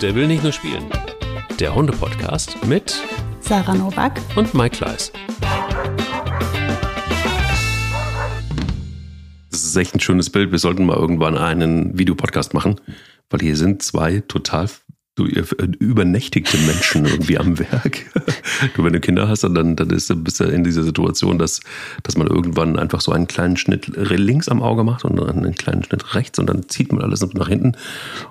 [0.00, 0.86] Der will nicht nur spielen.
[1.58, 3.02] Der Hunde-Podcast mit
[3.40, 5.12] Sarah Novak und Mike Kleiss.
[9.50, 10.52] Das ist echt ein schönes Bild.
[10.52, 12.80] Wir sollten mal irgendwann einen Videopodcast machen,
[13.28, 14.70] weil hier sind zwei total
[15.18, 18.06] übernächtigte Menschen irgendwie am Werk.
[18.74, 21.60] Du, wenn du Kinder hast, dann, dann ist, bist du in dieser Situation, dass,
[22.02, 25.82] dass man irgendwann einfach so einen kleinen Schnitt links am Auge macht und einen kleinen
[25.82, 27.72] Schnitt rechts und dann zieht man alles nach hinten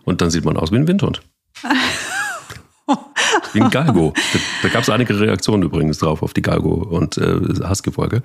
[0.03, 1.21] und dann sieht man aus wie ein Windhund.
[3.53, 4.13] Wie ein Galgo.
[4.33, 8.23] Da, da gab es einige Reaktionen übrigens drauf auf die Galgo und äh, Husky-Folge.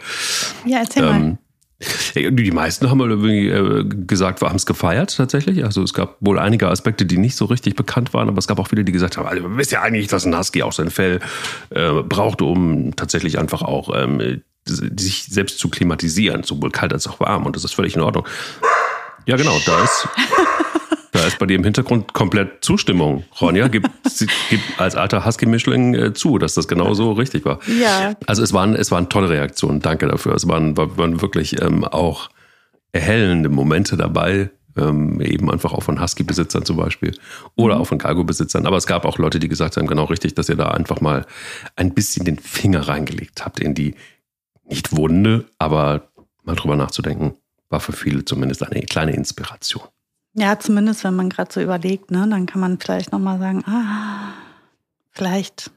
[0.64, 1.38] Ja, erzähl ähm, mal.
[2.16, 5.64] Die meisten haben irgendwie äh, gesagt, wir haben es gefeiert tatsächlich.
[5.64, 8.58] Also es gab wohl einige Aspekte, die nicht so richtig bekannt waren, aber es gab
[8.58, 11.20] auch viele, die gesagt haben, also, wisst ja eigentlich, dass ein Husky auch sein Fell
[11.70, 17.20] äh, braucht, um tatsächlich einfach auch ähm, sich selbst zu klimatisieren, sowohl kalt als auch
[17.20, 17.44] warm.
[17.44, 18.26] Und das ist völlig in Ordnung.
[19.26, 20.08] Ja, genau, da ist.
[21.24, 23.24] Da ist bei dir im Hintergrund komplett Zustimmung.
[23.40, 23.88] Ronja gibt,
[24.50, 27.60] gibt als alter Husky-Mischling äh, zu, dass das genau so richtig war.
[27.66, 28.14] Ja.
[28.26, 29.80] Also es waren, es waren tolle Reaktionen.
[29.80, 30.34] Danke dafür.
[30.34, 32.28] Es waren, waren wirklich ähm, auch
[32.92, 34.50] erhellende Momente dabei.
[34.76, 37.16] Ähm, eben einfach auch von Husky-Besitzern zum Beispiel
[37.54, 38.66] oder auch von Cargo-Besitzern.
[38.66, 41.24] Aber es gab auch Leute, die gesagt haben, genau richtig, dass ihr da einfach mal
[41.74, 43.94] ein bisschen den Finger reingelegt habt in die,
[44.68, 46.10] nicht Wunde, aber
[46.42, 47.32] mal drüber nachzudenken,
[47.70, 49.84] war für viele zumindest eine kleine Inspiration.
[50.34, 54.32] Ja, zumindest wenn man gerade so überlegt, ne, dann kann man vielleicht nochmal sagen, ah,
[55.10, 55.70] vielleicht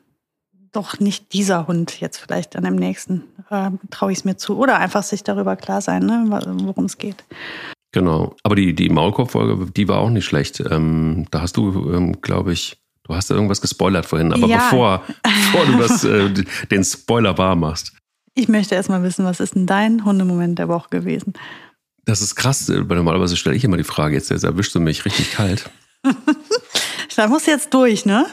[0.72, 4.58] doch nicht dieser Hund jetzt vielleicht dann im nächsten äh, traue ich es mir zu.
[4.58, 7.24] Oder einfach sich darüber klar sein, ne, worum es geht.
[7.92, 8.36] Genau.
[8.44, 10.60] Aber die, die Maulkorb-Folge, die war auch nicht schlecht.
[10.60, 14.34] Ähm, da hast du, ähm, glaube ich, du hast da irgendwas gespoilert vorhin.
[14.34, 14.58] Aber ja.
[14.58, 17.94] bevor, bevor du das, äh, den Spoiler wahr machst.
[18.34, 21.34] Ich möchte erstmal wissen, was ist denn dein Hundemoment der Woche gewesen?
[22.08, 25.04] Das ist krass, weil normalerweise stelle ich immer die Frage, jetzt, jetzt erwischst du mich
[25.04, 25.70] richtig kalt.
[27.18, 28.26] da muss jetzt durch, ne?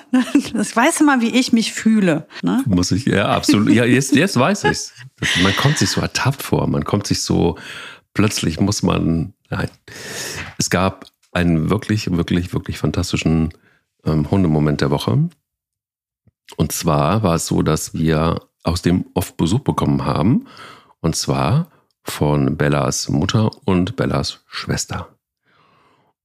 [0.52, 2.28] Das weißt du mal, wie ich mich fühle.
[2.42, 2.62] Ne?
[2.66, 3.70] Muss ich, ja, absolut.
[3.70, 4.92] Ja, jetzt, jetzt weiß ich's.
[5.42, 7.58] Man kommt sich so ertappt vor, man kommt sich so,
[8.12, 9.68] plötzlich muss man, nein.
[10.56, 13.52] Es gab einen wirklich, wirklich, wirklich fantastischen
[14.04, 15.30] ähm, Hundemoment der Woche.
[16.56, 20.46] Und zwar war es so, dass wir aus dem oft Besuch bekommen haben.
[21.00, 21.73] Und zwar
[22.04, 25.08] von Bellas Mutter und Bellas Schwester.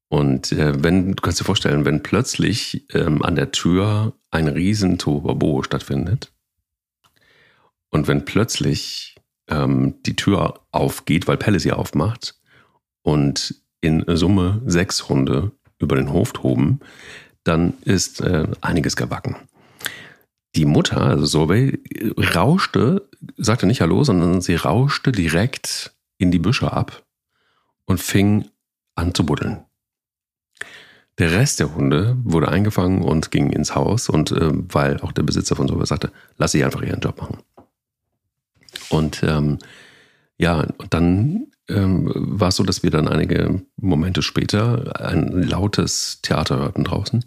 [0.10, 4.98] Und äh, wenn, du kannst dir vorstellen, wenn plötzlich ähm, an der Tür ein riesen
[5.64, 6.32] stattfindet
[7.90, 9.16] und wenn plötzlich
[9.48, 12.40] ähm, die Tür aufgeht, weil Pelle sie aufmacht
[13.04, 16.80] und in Summe sechs Hunde über den Hof toben,
[17.44, 19.36] dann ist äh, einiges gebacken.
[20.56, 21.80] Die Mutter, also Solveig,
[22.36, 27.04] rauschte, sagte nicht Hallo, sondern sie rauschte direkt in die Büsche ab
[27.86, 28.50] und fing
[28.96, 29.66] an zu buddeln.
[31.20, 35.24] Der Rest der Hunde wurde eingefangen und ging ins Haus und äh, weil auch der
[35.24, 37.40] Besitzer von Solveig sagte, lass sie einfach ihren Job machen.
[38.90, 39.60] Und ähm,
[40.38, 46.22] ja, und dann ähm, war es so, dass wir dann einige Momente später ein lautes
[46.22, 47.26] Theater hörten draußen.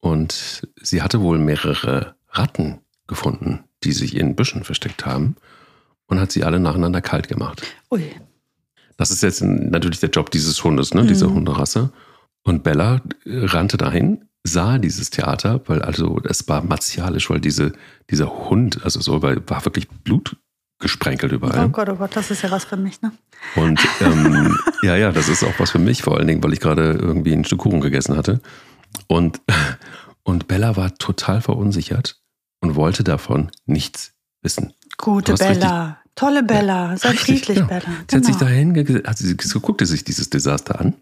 [0.00, 5.36] Und sie hatte wohl mehrere Ratten gefunden, die sich in Büschen versteckt haben
[6.06, 7.62] und hat sie alle nacheinander kalt gemacht.
[7.90, 8.02] Ui.
[8.96, 11.08] Das ist jetzt natürlich der Job dieses Hundes, ne, mhm.
[11.08, 11.90] dieser Hunderasse.
[12.42, 17.72] Und Bella rannte dahin, sah dieses Theater, weil also es war martialisch, weil diese,
[18.10, 20.36] dieser Hund, also so war, war wirklich Blut
[20.78, 21.66] gesprenkelt überall.
[21.66, 23.12] Oh Gott, oh Gott, das ist ja was für mich, ne?
[23.54, 26.60] Und ähm, ja, ja, das ist auch was für mich, vor allen Dingen, weil ich
[26.60, 28.40] gerade irgendwie ein Stück Kuchen gegessen hatte.
[29.06, 29.40] Und,
[30.22, 32.20] und Bella war total verunsichert
[32.60, 34.12] und wollte davon nichts
[34.42, 34.72] wissen.
[34.98, 35.98] Gute Bella.
[36.14, 36.96] Tolle Bella.
[36.96, 37.68] Sei friedlich, genau.
[37.68, 37.80] Bella.
[37.80, 37.96] Genau.
[38.08, 38.50] Sie hat sich genau.
[38.50, 40.94] dahin, hat sie, guckte sich dieses Desaster an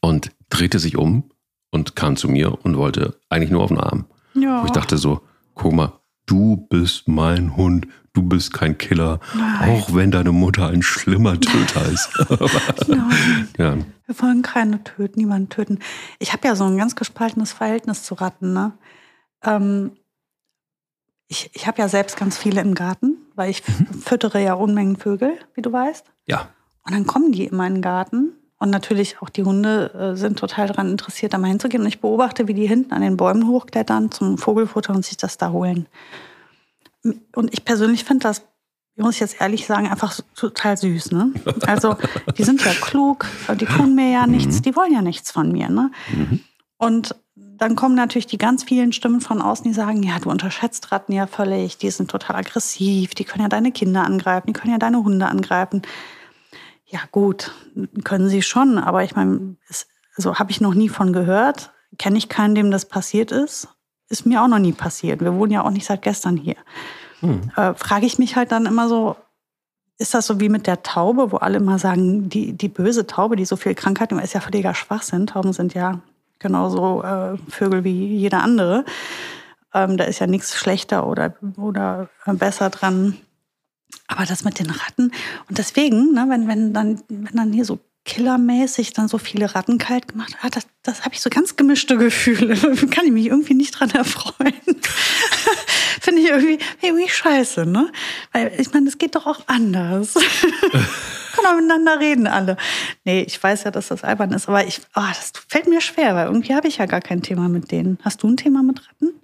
[0.00, 1.30] und drehte sich um
[1.70, 4.06] und kam zu mir und wollte eigentlich nur auf den Arm.
[4.34, 4.62] Ja.
[4.62, 5.20] Wo ich dachte so,
[5.54, 5.92] guck mal,
[6.26, 9.70] du bist mein Hund, du bist kein Killer, Nein.
[9.70, 12.10] auch wenn deine Mutter ein schlimmer Töter ist.
[13.58, 13.76] Ja.
[14.10, 15.78] Wir wollen keine töten, niemanden töten.
[16.18, 18.52] Ich habe ja so ein ganz gespaltenes Verhältnis zu Ratten.
[18.52, 18.72] Ne?
[19.44, 19.92] Ähm,
[21.28, 23.86] ich ich habe ja selbst ganz viele im Garten, weil ich mhm.
[24.00, 26.04] füttere ja Unmengen Vögel, wie du weißt.
[26.26, 26.48] Ja.
[26.84, 28.32] Und dann kommen die in meinen Garten.
[28.58, 31.84] Und natürlich auch die Hunde äh, sind total daran interessiert, da mal hinzugehen.
[31.84, 35.38] Und ich beobachte, wie die hinten an den Bäumen hochklettern zum Vogelfutter und sich das
[35.38, 35.86] da holen.
[37.04, 38.42] Und ich persönlich finde das,
[38.96, 41.12] muss ich jetzt ehrlich sagen, einfach total süß.
[41.12, 41.32] Ne?
[41.66, 41.96] Also
[42.36, 43.26] die sind ja klug,
[43.58, 44.62] die tun mir ja nichts, mhm.
[44.62, 45.68] die wollen ja nichts von mir.
[45.68, 45.90] Ne?
[46.12, 46.40] Mhm.
[46.76, 50.92] Und dann kommen natürlich die ganz vielen Stimmen von außen, die sagen, ja, du unterschätzt
[50.92, 54.72] Ratten ja völlig, die sind total aggressiv, die können ja deine Kinder angreifen, die können
[54.72, 55.82] ja deine Hunde angreifen.
[56.86, 57.52] Ja gut,
[58.02, 59.56] können sie schon, aber ich meine,
[60.16, 61.72] so habe ich noch nie von gehört.
[61.98, 63.68] kenne ich keinen, dem das passiert ist.
[64.08, 65.20] Ist mir auch noch nie passiert.
[65.20, 66.56] Wir wohnen ja auch nicht seit gestern hier.
[67.20, 67.50] Hm.
[67.56, 69.16] Äh, Frage ich mich halt dann immer so,
[69.98, 73.36] ist das so wie mit der Taube, wo alle immer sagen, die, die böse Taube,
[73.36, 75.26] die so viel Krankheiten ist ja völliger Schwachsinn.
[75.26, 76.00] Tauben sind ja
[76.38, 78.84] genauso äh, Vögel wie jeder andere.
[79.74, 83.16] Ähm, da ist ja nichts schlechter oder, oder besser dran.
[84.06, 85.12] Aber das mit den Ratten
[85.48, 89.78] und deswegen, ne, wenn, wenn, dann, wenn dann hier so killermäßig dann so viele Ratten
[89.78, 92.56] kalt gemacht hat, das, das habe ich so ganz gemischte Gefühle.
[92.90, 94.54] Kann ich mich irgendwie nicht dran erfreuen.
[96.00, 97.92] Finde ich irgendwie, irgendwie scheiße, ne?
[98.32, 100.14] Weil ich meine, es geht doch auch anders.
[101.32, 102.56] Kann auch miteinander reden alle.
[103.04, 106.14] Nee, ich weiß ja, dass das albern ist, aber ich, oh, das fällt mir schwer,
[106.14, 107.98] weil irgendwie habe ich ja gar kein Thema mit denen.
[108.02, 109.14] Hast du ein Thema mit Ratten?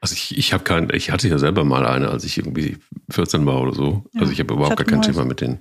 [0.00, 2.78] Also ich, ich habe kein, ich hatte ja selber mal eine, als ich irgendwie
[3.10, 4.04] 14 war oder so.
[4.12, 5.58] Ja, also ich habe überhaupt gar kein Thema mit denen.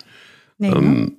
[0.60, 1.12] Nee, ähm, ne?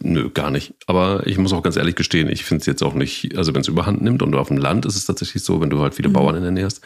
[0.00, 0.74] Nö, gar nicht.
[0.86, 3.62] Aber ich muss auch ganz ehrlich gestehen, ich finde es jetzt auch nicht, also wenn
[3.62, 6.08] es überhand nimmt und auf dem Land ist es tatsächlich so, wenn du halt viele
[6.08, 6.14] mhm.
[6.14, 6.82] Bauern in der Nähe hast,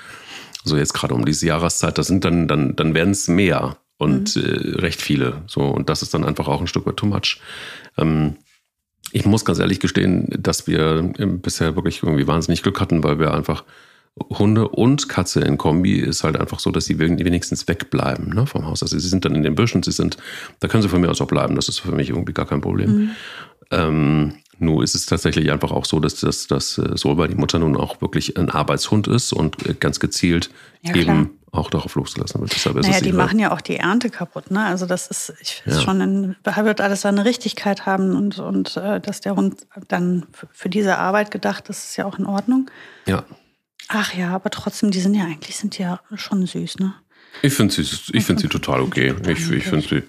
[0.64, 4.36] so jetzt gerade um diese Jahreszeit, das sind dann, dann, dann werden es mehr und
[4.36, 4.42] mhm.
[4.42, 5.42] äh, recht viele.
[5.46, 7.40] So, und das ist dann einfach auch ein Stück weit too much.
[7.96, 8.36] Ähm,
[9.10, 11.12] ich muss ganz ehrlich gestehen, dass wir
[11.42, 13.64] bisher wirklich irgendwie wahnsinnig Glück hatten, weil wir einfach
[14.30, 18.66] Hunde und Katze in Kombi ist halt einfach so, dass sie wenigstens wegbleiben ne, vom
[18.66, 18.82] Haus.
[18.82, 20.18] Also sie sind dann in den Büschen, sie sind,
[20.60, 21.54] da können sie von mir aus auch bleiben.
[21.56, 22.90] Das ist für mich irgendwie gar kein Problem.
[22.90, 23.10] Mhm.
[23.70, 27.58] Ähm, nur ist es tatsächlich einfach auch so, dass das dass, dass Solba, die Mutter,
[27.58, 30.50] nun auch wirklich ein Arbeitshund ist und äh, ganz gezielt
[30.82, 32.54] ja, eben auch darauf losgelassen wird.
[32.54, 34.50] Deshalb ist naja, die machen ja auch die Ernte kaputt.
[34.50, 34.64] Ne?
[34.64, 35.80] Also das ist, ich ja.
[35.80, 40.68] schon, ein, wird alles seine Richtigkeit haben und, und äh, dass der Hund dann für
[40.68, 42.70] diese Arbeit gedacht ist, ist ja auch in Ordnung.
[43.06, 43.24] Ja.
[43.88, 46.94] Ach ja, aber trotzdem, die sind ja eigentlich sind ja schon süß, ne?
[47.42, 49.14] Ich finde sie, ich finde sie total okay.
[49.26, 50.02] Ich, ich finde sie,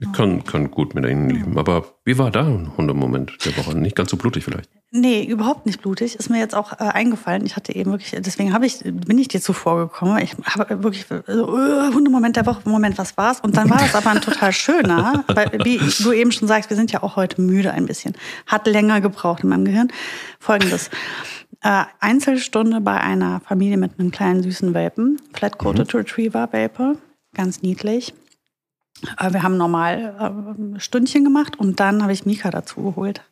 [0.00, 1.58] ich kann, kann gut mit ihnen leben.
[1.58, 3.76] Aber wie war da ein Hundemoment der Woche?
[3.76, 4.70] Nicht ganz so blutig vielleicht?
[4.90, 6.14] Nee, überhaupt nicht blutig.
[6.16, 7.44] Ist mir jetzt auch äh, eingefallen.
[7.44, 10.18] Ich hatte eben wirklich, deswegen habe ich, bin ich dir zuvor gekommen.
[10.22, 13.40] Ich habe wirklich so, äh, Hundemoment der Woche, Moment, was war's?
[13.40, 16.76] Und dann war das aber ein total schöner, weil, wie du eben schon sagst, wir
[16.76, 18.14] sind ja auch heute müde ein bisschen.
[18.46, 19.88] Hat länger gebraucht in meinem Gehirn.
[20.38, 20.90] Folgendes.
[21.62, 26.00] Äh, Einzelstunde bei einer Familie mit einem kleinen süßen Welpen, Flat-Coated mhm.
[26.00, 26.98] Retriever Welpe,
[27.34, 28.14] ganz niedlich.
[29.18, 33.22] Äh, wir haben normal äh, Stündchen gemacht und dann habe ich Mika dazu geholt.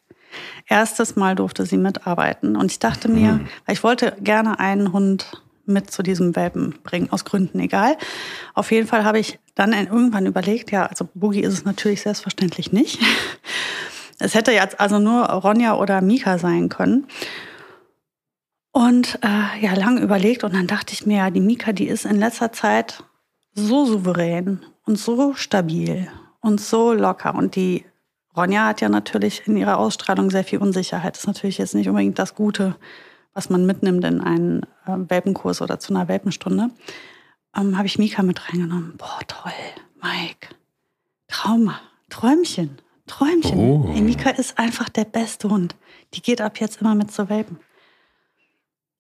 [0.67, 3.49] Erstes Mal durfte sie mitarbeiten und ich dachte mir, mhm.
[3.69, 7.97] ich wollte gerne einen Hund mit zu diesem Welpen bringen, aus Gründen egal.
[8.55, 12.73] Auf jeden Fall habe ich dann irgendwann überlegt, ja, also Boogie ist es natürlich selbstverständlich
[12.73, 13.01] nicht.
[14.19, 17.07] Es hätte jetzt also nur Ronja oder Mika sein können.
[18.77, 22.05] Und äh, ja, lang überlegt und dann dachte ich mir, ja, die Mika, die ist
[22.05, 23.05] in letzter Zeit
[23.55, 26.09] so souverän und so stabil
[26.41, 27.35] und so locker.
[27.35, 27.87] Und die
[28.37, 31.15] Ronja hat ja natürlich in ihrer Ausstrahlung sehr viel Unsicherheit.
[31.15, 32.77] Das ist natürlich jetzt nicht unbedingt das Gute,
[33.33, 36.69] was man mitnimmt in einen äh, Welpenkurs oder zu einer Welpenstunde.
[37.57, 38.99] Ähm, Habe ich Mika mit reingenommen.
[38.99, 39.53] Boah, toll,
[40.03, 40.49] Mike.
[41.29, 41.81] Trauma,
[42.11, 42.77] Träumchen,
[43.07, 43.59] Träumchen.
[43.59, 43.89] Oh.
[43.91, 45.77] Hey, Mika ist einfach der beste Hund.
[46.13, 47.59] Die geht ab jetzt immer mit zur Welpen.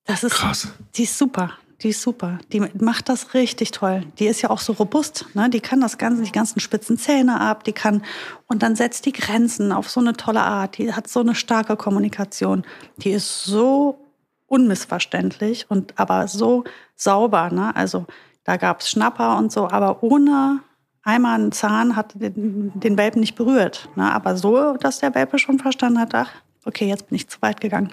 [0.07, 0.69] Das ist krass.
[0.95, 1.53] Die ist super.
[1.83, 2.39] Die ist super.
[2.53, 4.05] Die macht das richtig toll.
[4.19, 5.27] Die ist ja auch so robust.
[5.35, 5.51] Ne?
[5.51, 7.65] Die kann das Ganze, die ganzen spitzen Zähne ab.
[7.65, 8.03] Die kann,
[8.47, 10.79] und dann setzt die Grenzen auf so eine tolle Art.
[10.79, 12.65] Die hat so eine starke Kommunikation.
[12.99, 13.99] Die ist so
[14.47, 16.65] unmissverständlich und aber so
[16.95, 17.51] sauber.
[17.51, 17.75] Ne?
[17.77, 18.07] Also
[18.45, 20.61] da gab es Schnapper und so, aber ohne
[21.03, 23.89] einmal einen Zahn hat den, den Welpen nicht berührt.
[23.97, 24.11] Ne?
[24.13, 26.31] Aber so, dass der Welpe schon verstanden hat, ach,
[26.65, 27.93] okay, jetzt bin ich zu weit gegangen.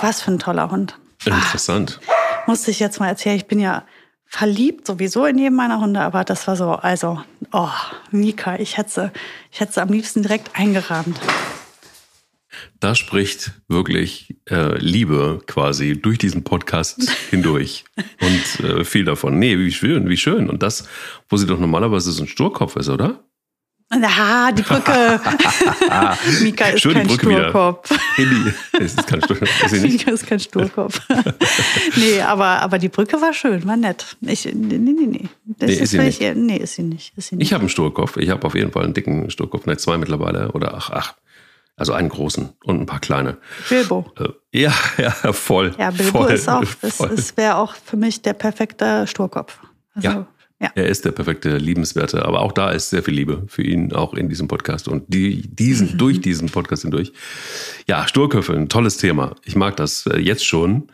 [0.00, 0.98] Was für ein toller Hund.
[1.34, 2.00] Interessant.
[2.06, 3.84] Ah, musste ich jetzt mal erzählen, ich bin ja
[4.26, 7.70] verliebt sowieso in jedem meiner Hunde, aber das war so, also, oh,
[8.10, 9.12] Mika, ich hätte,
[9.50, 11.18] ich hätte sie am liebsten direkt eingerahmt.
[12.80, 17.84] Da spricht wirklich äh, Liebe quasi durch diesen Podcast hindurch.
[18.20, 19.38] Und äh, viel davon.
[19.38, 20.48] Nee, wie schön, wie schön.
[20.48, 20.88] Und das,
[21.28, 23.24] wo sie doch normalerweise so ein Sturkopf ist, oder?
[23.90, 25.20] Ah, die Brücke.
[26.42, 27.90] Mika ist Schön, kein Sturkopf.
[28.78, 29.62] es ist kein Sturkopf.
[29.72, 31.00] Ist Mika ist kein Sturkopf.
[31.96, 34.16] nee, aber, aber die Brücke war schön, war nett.
[34.20, 35.28] Ich, nee, nee, nee.
[35.46, 36.36] Das nee, ist, ist sie nicht.
[36.36, 37.16] nee, ist sie nicht.
[37.16, 37.46] Ist sie nicht.
[37.46, 38.18] Ich habe einen Sturkopf.
[38.18, 39.64] Ich habe auf jeden Fall einen dicken Sturkopf.
[39.64, 40.52] Ne, zwei mittlerweile.
[40.52, 41.14] Oder ach, ach.
[41.76, 43.38] Also einen großen und ein paar kleine.
[43.68, 44.12] Bilbo.
[44.18, 45.74] Äh, ja, ja, voll.
[45.78, 49.60] Ja, Bilbo voll, ist auch, es wäre auch für mich der perfekte Sturkopf.
[49.94, 50.26] Also, ja.
[50.60, 50.72] Ja.
[50.74, 54.14] Er ist der perfekte, liebenswerte, aber auch da ist sehr viel Liebe für ihn, auch
[54.14, 55.98] in diesem Podcast und die, diesen, mhm.
[55.98, 57.12] durch diesen Podcast hindurch.
[57.86, 59.36] Ja, Sturköpfe, ein tolles Thema.
[59.44, 60.88] Ich mag das äh, jetzt schon,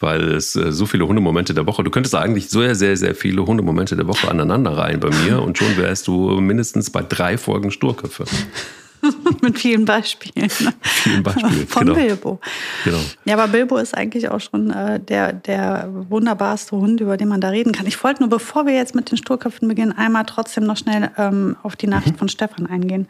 [0.00, 3.46] weil es äh, so viele Hundemomente der Woche, du könntest eigentlich sehr, sehr, sehr viele
[3.46, 7.70] Hundemomente der Woche aneinander rein bei mir und schon wärst du mindestens bei drei Folgen
[7.70, 8.24] Sturköpfe.
[9.42, 10.50] Mit vielen Beispielen.
[10.50, 11.66] Vielen Beispielen.
[11.68, 11.98] Von genau.
[11.98, 12.40] Bilbo.
[12.84, 13.00] Genau.
[13.24, 17.40] Ja, aber Bilbo ist eigentlich auch schon äh, der, der wunderbarste Hund, über den man
[17.40, 17.86] da reden kann.
[17.86, 21.56] Ich wollte nur, bevor wir jetzt mit den Sturköpfen beginnen, einmal trotzdem noch schnell ähm,
[21.62, 23.08] auf die Nachricht von Stefan eingehen.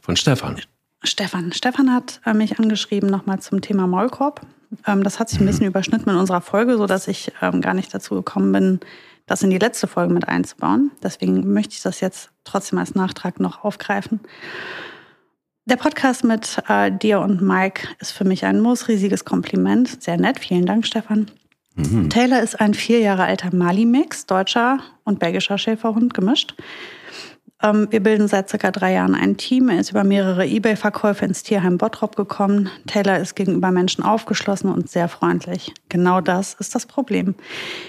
[0.00, 0.60] Von Stefan.
[1.04, 1.52] Stefan.
[1.52, 4.40] Stefan hat äh, mich angeschrieben nochmal zum Thema Maulkorb.
[4.86, 7.92] Ähm, das hat sich ein bisschen überschnitten mit unserer Folge, sodass ich ähm, gar nicht
[7.92, 8.80] dazu gekommen bin,
[9.26, 10.90] das in die letzte Folge mit einzubauen.
[11.02, 14.20] Deswegen möchte ich das jetzt trotzdem als Nachtrag noch aufgreifen.
[15.64, 20.02] Der Podcast mit äh, dir und Mike ist für mich ein moosriesiges Kompliment.
[20.02, 20.40] Sehr nett.
[20.40, 21.30] Vielen Dank, Stefan.
[21.76, 22.10] Mhm.
[22.10, 26.56] Taylor ist ein vier Jahre alter Mali-Mix, deutscher und belgischer Schäferhund gemischt.
[27.62, 29.68] Ähm, wir bilden seit circa drei Jahren ein Team.
[29.68, 32.68] Er ist über mehrere Ebay-Verkäufe ins Tierheim Bottrop gekommen.
[32.88, 35.72] Taylor ist gegenüber Menschen aufgeschlossen und sehr freundlich.
[35.88, 37.36] Genau das ist das Problem.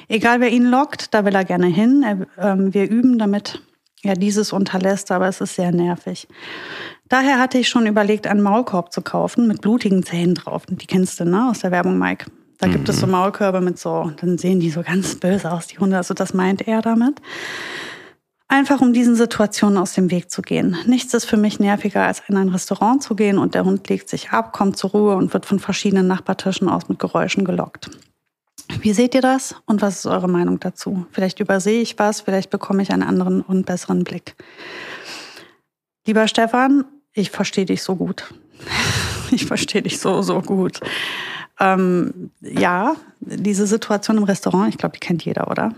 [0.08, 2.04] Egal wer ihn lockt, da will er gerne hin.
[2.38, 3.64] Er, ähm, wir üben, damit
[4.04, 6.28] er dieses unterlässt, aber es ist sehr nervig.
[7.10, 10.64] Daher hatte ich schon überlegt, einen Maulkorb zu kaufen mit blutigen Zähnen drauf.
[10.68, 11.50] Die kennst du, ne?
[11.50, 12.26] Aus der Werbung, Mike.
[12.60, 15.80] Da gibt es so Maulkörbe mit so, dann sehen die so ganz böse aus, die
[15.80, 15.98] Hunde.
[15.98, 17.20] Also das meint er damit.
[18.48, 20.78] Einfach um diesen Situationen aus dem Weg zu gehen.
[20.86, 24.10] Nichts ist für mich nerviger, als in ein Restaurant zu gehen und der Hund legt
[24.10, 27.90] sich ab, kommt zur Ruhe und wird von verschiedenen Nachbartischen aus mit Geräuschen gelockt.
[28.80, 31.06] Wie seht ihr das und was ist eure Meinung dazu?
[31.12, 34.36] Vielleicht übersehe ich was, vielleicht bekomme ich einen anderen und besseren Blick.
[36.06, 38.34] Lieber Stefan, ich verstehe dich so gut.
[39.32, 40.80] Ich verstehe dich so, so gut.
[41.60, 45.74] Ähm, ja, diese Situation im Restaurant, ich glaube, die kennt jeder, oder?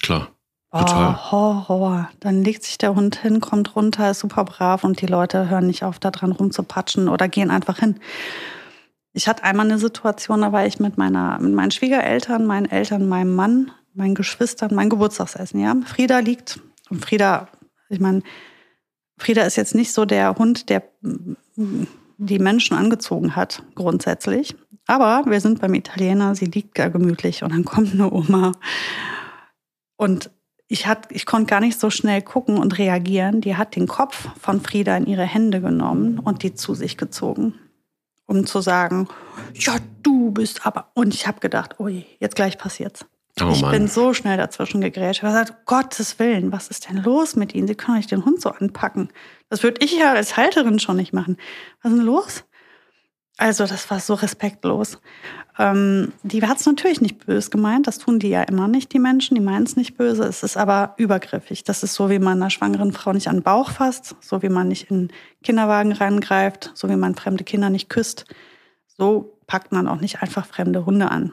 [0.00, 0.28] Klar.
[0.72, 1.18] Total.
[1.30, 2.10] Oh, Horror.
[2.20, 5.68] Dann legt sich der Hund hin, kommt runter, ist super brav und die Leute hören
[5.68, 8.00] nicht auf, da dran rumzupatschen oder gehen einfach hin.
[9.16, 13.08] Ich hatte einmal eine Situation, da war ich mit, meiner, mit meinen Schwiegereltern, meinen Eltern,
[13.08, 15.60] meinem Mann, meinen Geschwistern, mein Geburtstagsessen.
[15.60, 15.76] Ja?
[15.86, 17.48] Frieda liegt, und Frieda,
[17.88, 18.22] ich meine,
[19.16, 20.82] Frieda ist jetzt nicht so der Hund, der
[22.16, 24.56] die Menschen angezogen hat, grundsätzlich.
[24.86, 28.52] Aber wir sind beim Italiener, sie liegt gar gemütlich und dann kommt eine Oma.
[29.96, 30.30] Und
[30.66, 33.40] ich, hat, ich konnte gar nicht so schnell gucken und reagieren.
[33.40, 37.54] Die hat den Kopf von Frieda in ihre Hände genommen und die zu sich gezogen,
[38.26, 39.08] um zu sagen,
[39.54, 40.90] ja, du bist aber.
[40.94, 43.04] Und ich habe gedacht, oh je, jetzt gleich passiert's.
[43.40, 43.72] Oh ich Mann.
[43.72, 45.18] bin so schnell dazwischen gegrätscht.
[45.18, 47.66] Ich habe gesagt, Gottes Willen, was ist denn los mit Ihnen?
[47.66, 49.08] Sie können nicht den Hund so anpacken.
[49.48, 51.36] Das würde ich ja als Halterin schon nicht machen.
[51.82, 52.44] Was ist denn los?
[53.36, 54.98] Also, das war so respektlos.
[55.58, 57.86] Ähm, die hat es natürlich nicht böse gemeint.
[57.86, 59.34] Das tun die ja immer nicht, die Menschen.
[59.34, 60.24] Die meinen es nicht böse.
[60.24, 61.64] Es ist aber übergriffig.
[61.64, 64.48] Das ist so, wie man einer schwangeren Frau nicht an den Bauch fasst, so wie
[64.48, 65.10] man nicht in
[65.42, 68.26] Kinderwagen reingreift, so wie man fremde Kinder nicht küsst.
[68.96, 71.32] So packt man auch nicht einfach fremde Hunde an.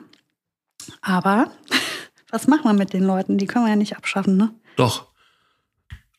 [1.01, 1.51] Aber
[2.31, 3.37] was machen wir mit den Leuten?
[3.37, 4.51] Die können wir ja nicht abschaffen, ne?
[4.75, 5.07] Doch.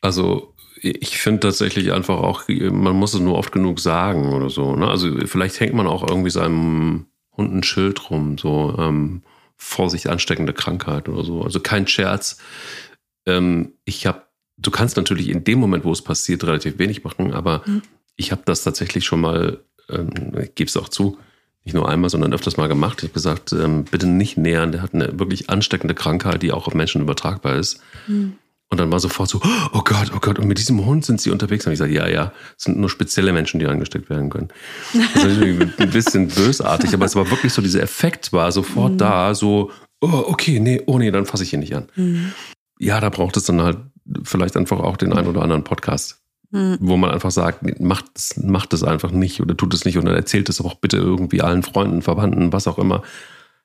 [0.00, 0.51] Also
[0.82, 4.74] ich finde tatsächlich einfach auch, man muss es nur oft genug sagen oder so.
[4.74, 4.88] Ne?
[4.88, 9.22] Also vielleicht hängt man auch irgendwie seinem Hund ein Schild rum, so ähm,
[9.56, 11.42] Vorsicht, ansteckende Krankheit oder so.
[11.42, 12.38] Also kein Scherz.
[13.26, 14.22] Ähm, ich habe,
[14.56, 17.82] du kannst natürlich in dem Moment, wo es passiert, relativ wenig machen, aber Mhm.
[18.16, 21.16] ich habe das tatsächlich schon mal, ähm, ich gebe es auch zu,
[21.64, 22.98] nicht nur einmal, sondern öfters mal gemacht.
[22.98, 26.66] Ich habe gesagt, ähm, bitte nicht nähern, der hat eine wirklich ansteckende Krankheit, die auch
[26.66, 27.80] auf Menschen übertragbar ist.
[28.72, 29.38] Und dann war sofort so,
[29.74, 31.66] oh Gott, oh Gott, und mit diesem Hund sind sie unterwegs.
[31.66, 34.48] Und ich sage, ja, ja, es sind nur spezielle Menschen, die angesteckt werden können.
[35.14, 39.34] Das ist ein bisschen bösartig, aber es war wirklich so, dieser Effekt war sofort da,
[39.34, 42.32] so, oh, okay, nee, oh nee, dann fasse ich ihn nicht an.
[42.78, 43.76] Ja, da braucht es dann halt
[44.24, 46.18] vielleicht einfach auch den einen oder anderen Podcast,
[46.54, 46.76] Mhm.
[46.80, 50.14] wo man einfach sagt, macht es macht es einfach nicht oder tut es nicht oder
[50.14, 53.02] erzählt es auch bitte irgendwie allen Freunden, Verwandten, was auch immer,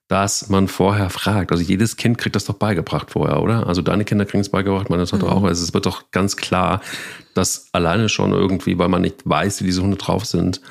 [0.08, 1.52] dass man vorher fragt.
[1.52, 3.68] Also jedes Kind kriegt das doch beigebracht vorher, oder?
[3.68, 5.44] Also deine Kinder kriegen es beigebracht, meine Tochter auch.
[5.44, 6.82] Also es wird doch ganz klar,
[7.34, 10.62] dass alleine schon irgendwie, weil man nicht weiß, wie diese Hunde drauf sind,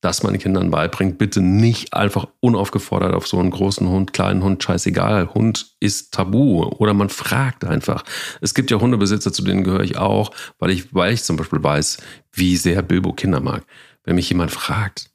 [0.00, 4.44] dass man den Kindern beibringt, bitte nicht einfach unaufgefordert auf so einen großen Hund, kleinen
[4.44, 5.34] Hund, scheißegal.
[5.34, 6.64] Hund ist tabu.
[6.64, 8.04] Oder man fragt einfach.
[8.40, 11.62] Es gibt ja Hundebesitzer, zu denen gehöre ich auch, weil ich, weil ich zum Beispiel
[11.62, 11.98] weiß,
[12.32, 13.64] wie sehr Bilbo Kinder mag.
[14.04, 15.10] Wenn mich jemand fragt,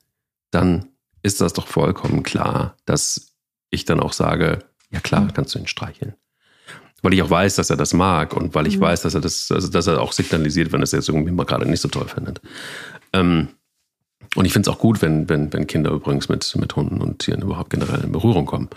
[0.51, 0.89] dann
[1.23, 3.32] ist das doch vollkommen klar, dass
[3.73, 4.59] ich dann auch sage,
[4.91, 6.13] ja klar, kannst du ihn streicheln.
[7.01, 9.51] Weil ich auch weiß, dass er das mag und weil ich weiß, dass er das,
[9.51, 12.07] also dass er auch signalisiert, wenn er es jetzt irgendwie mal gerade nicht so toll
[12.07, 12.39] findet.
[13.11, 13.49] Ähm,
[14.35, 17.19] und ich finde es auch gut, wenn, wenn, wenn Kinder übrigens mit, mit Hunden und
[17.19, 18.69] Tieren überhaupt generell in Berührung kommen.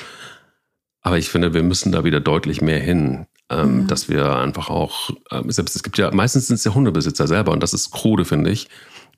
[1.03, 3.87] Aber ich finde, wir müssen da wieder deutlich mehr hin, ähm, Mhm.
[3.87, 7.53] dass wir einfach auch, ähm, selbst es gibt ja, meistens sind es ja Hundebesitzer selber
[7.53, 8.69] und das ist krude, finde ich.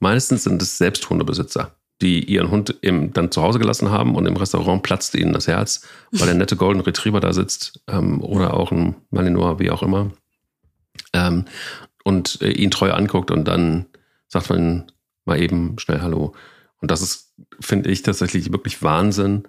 [0.01, 4.27] Meistens sind es selbst Hundebesitzer, die ihren Hund im, dann zu Hause gelassen haben und
[4.27, 8.55] im Restaurant platzt ihnen das Herz, weil der nette Golden Retriever da sitzt ähm, oder
[8.55, 10.13] auch ein Malinois, wie auch immer,
[11.13, 11.47] ähm,
[12.05, 13.87] und äh, ihn treu anguckt und dann
[14.29, 14.91] sagt man,
[15.29, 16.35] Mal eben schnell Hallo.
[16.81, 19.47] Und das ist, finde ich, tatsächlich wirklich Wahnsinn.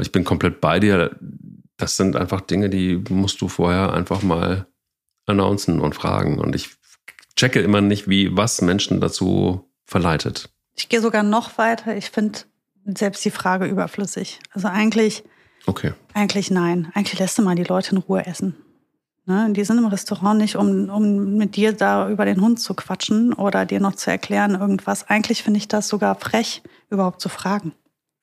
[0.00, 1.16] Ich bin komplett bei dir.
[1.76, 4.66] Das sind einfach Dinge, die musst du vorher einfach mal
[5.26, 6.40] announcen und fragen.
[6.40, 6.70] Und ich
[7.36, 10.50] checke immer nicht, wie was Menschen dazu verleitet.
[10.74, 11.96] Ich gehe sogar noch weiter.
[11.96, 12.40] Ich finde
[12.84, 14.40] selbst die Frage überflüssig.
[14.52, 15.24] Also eigentlich,
[15.66, 15.92] okay.
[16.12, 16.90] eigentlich nein.
[16.94, 18.56] Eigentlich lässt du mal die Leute in Ruhe essen.
[19.26, 19.48] Ne?
[19.52, 23.32] Die sind im Restaurant nicht, um, um mit dir da über den Hund zu quatschen
[23.32, 25.08] oder dir noch zu erklären irgendwas.
[25.08, 27.72] Eigentlich finde ich das sogar frech, überhaupt zu fragen.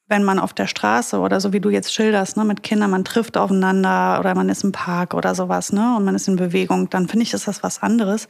[0.08, 3.06] Wenn man auf der Straße oder so wie du jetzt schilderst, ne, mit Kindern, man
[3.06, 6.90] trifft aufeinander oder man ist im Park oder sowas, ne, und man ist in Bewegung,
[6.90, 8.28] dann finde ich, ist das was anderes.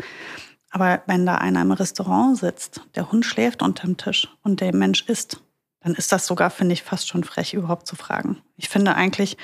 [0.72, 5.04] Aber wenn da einer im Restaurant sitzt, der Hund schläft unterm Tisch und der Mensch
[5.08, 5.42] isst,
[5.82, 8.42] dann ist das sogar, finde ich, fast schon frech, überhaupt zu fragen.
[8.56, 9.38] Ich finde eigentlich,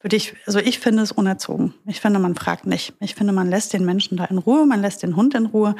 [0.00, 1.74] würde ich, also ich finde es unerzogen.
[1.86, 2.94] Ich finde, man fragt nicht.
[3.00, 5.74] Ich finde, man lässt den Menschen da in Ruhe, man lässt den Hund in Ruhe.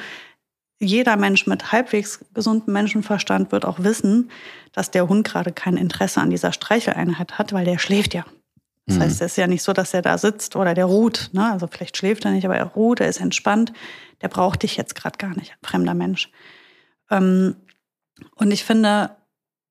[0.79, 4.31] Jeder Mensch mit halbwegs gesundem Menschenverstand wird auch wissen,
[4.73, 8.25] dass der Hund gerade kein Interesse an dieser Streicheleinheit hat, weil der schläft ja.
[8.91, 9.03] Das mhm.
[9.03, 11.31] heißt, es ist ja nicht so, dass er da sitzt oder der ruht.
[11.33, 11.53] Ne?
[11.53, 13.73] Also vielleicht schläft er nicht, aber er ruht, er ist entspannt.
[14.21, 16.31] Der braucht dich jetzt gerade gar nicht, ein fremder Mensch.
[17.09, 17.55] Ähm,
[18.35, 19.11] und ich finde,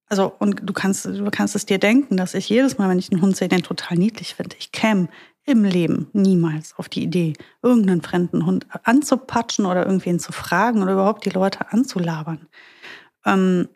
[0.08, 3.12] also, und du kannst, du kannst es dir denken, dass ich jedes Mal, wenn ich
[3.12, 4.56] einen Hund sehe, den total niedlich finde.
[4.58, 5.10] Ich käme
[5.46, 10.94] im Leben niemals auf die Idee, irgendeinen fremden Hund anzupatschen oder irgendwen zu fragen oder
[10.94, 12.48] überhaupt die Leute anzulabern.
[13.26, 13.68] Ähm,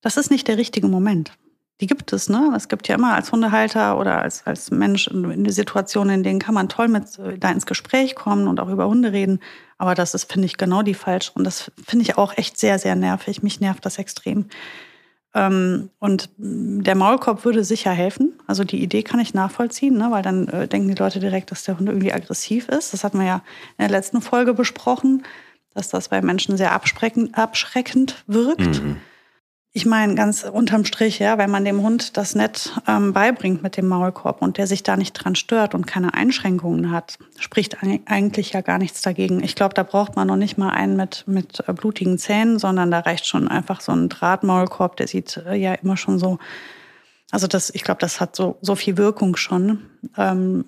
[0.00, 1.37] das ist nicht der richtige Moment.
[1.80, 2.52] Die gibt es, ne?
[2.56, 6.54] Es gibt ja immer als Hundehalter oder als, als Mensch in Situationen, in denen kann
[6.54, 9.38] man toll mit äh, da ins Gespräch kommen und auch über Hunde reden.
[9.76, 11.30] Aber das ist, finde ich, genau die falsch.
[11.34, 13.44] Und das finde ich auch echt sehr, sehr nervig.
[13.44, 14.46] Mich nervt das extrem.
[15.34, 18.32] Ähm, und der Maulkorb würde sicher helfen.
[18.48, 20.08] Also die Idee kann ich nachvollziehen, ne?
[20.10, 22.92] weil dann äh, denken die Leute direkt, dass der Hund irgendwie aggressiv ist.
[22.92, 23.42] Das hatten wir ja
[23.76, 25.22] in der letzten Folge besprochen,
[25.74, 28.82] dass das bei Menschen sehr abschreckend wirkt.
[28.82, 28.96] Mhm.
[29.72, 33.76] Ich meine, ganz unterm Strich, ja, wenn man dem Hund das nett ähm, beibringt mit
[33.76, 37.76] dem Maulkorb und der sich da nicht dran stört und keine Einschränkungen hat, spricht
[38.06, 39.42] eigentlich ja gar nichts dagegen.
[39.44, 42.90] Ich glaube, da braucht man noch nicht mal einen mit, mit äh, blutigen Zähnen, sondern
[42.90, 46.38] da reicht schon einfach so ein Drahtmaulkorb, der sieht äh, ja immer schon so,
[47.30, 49.82] also das, ich glaube, das hat so, so viel Wirkung schon.
[50.16, 50.64] Ähm,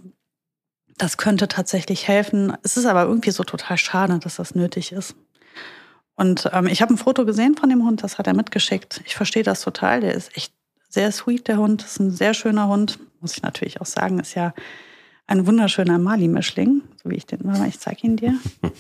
[0.99, 2.53] das könnte tatsächlich helfen.
[2.63, 5.17] Es ist aber irgendwie so total schade, dass das nötig ist.
[6.21, 9.01] Und ähm, ich habe ein Foto gesehen von dem Hund, das hat er mitgeschickt.
[9.07, 10.03] Ich verstehe das total.
[10.03, 10.53] Der ist echt
[10.91, 11.83] sehr sweet, der Hund.
[11.83, 12.99] Das ist ein sehr schöner Hund.
[13.23, 14.53] Muss ich natürlich auch sagen, ist ja
[15.27, 17.47] ein wunderschöner Mali-Mischling, so wie ich den.
[17.47, 18.35] Mal, ich zeige ihn dir.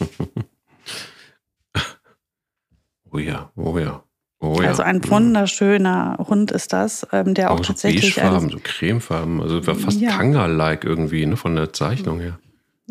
[3.11, 4.05] oh ja, oh ja.
[4.41, 4.69] Oh ja.
[4.69, 8.17] Also ein wunderschöner Hund ist das, ähm, der auch, auch so tatsächlich.
[8.17, 10.11] Beigefarben, so cremefarben, also fast ja.
[10.11, 12.39] Tanga-like irgendwie, ne, von der Zeichnung her.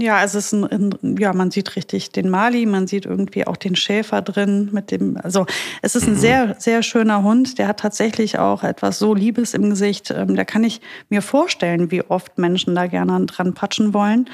[0.02, 3.46] Ja, also es ist ein, ein, ja, man sieht richtig den Mali, man sieht irgendwie
[3.46, 5.46] auch den Schäfer drin mit dem, also
[5.82, 6.20] es ist ein mhm.
[6.20, 10.46] sehr, sehr schöner Hund, der hat tatsächlich auch etwas so Liebes im Gesicht, ähm, da
[10.46, 14.30] kann ich mir vorstellen, wie oft Menschen da gerne dran patschen wollen.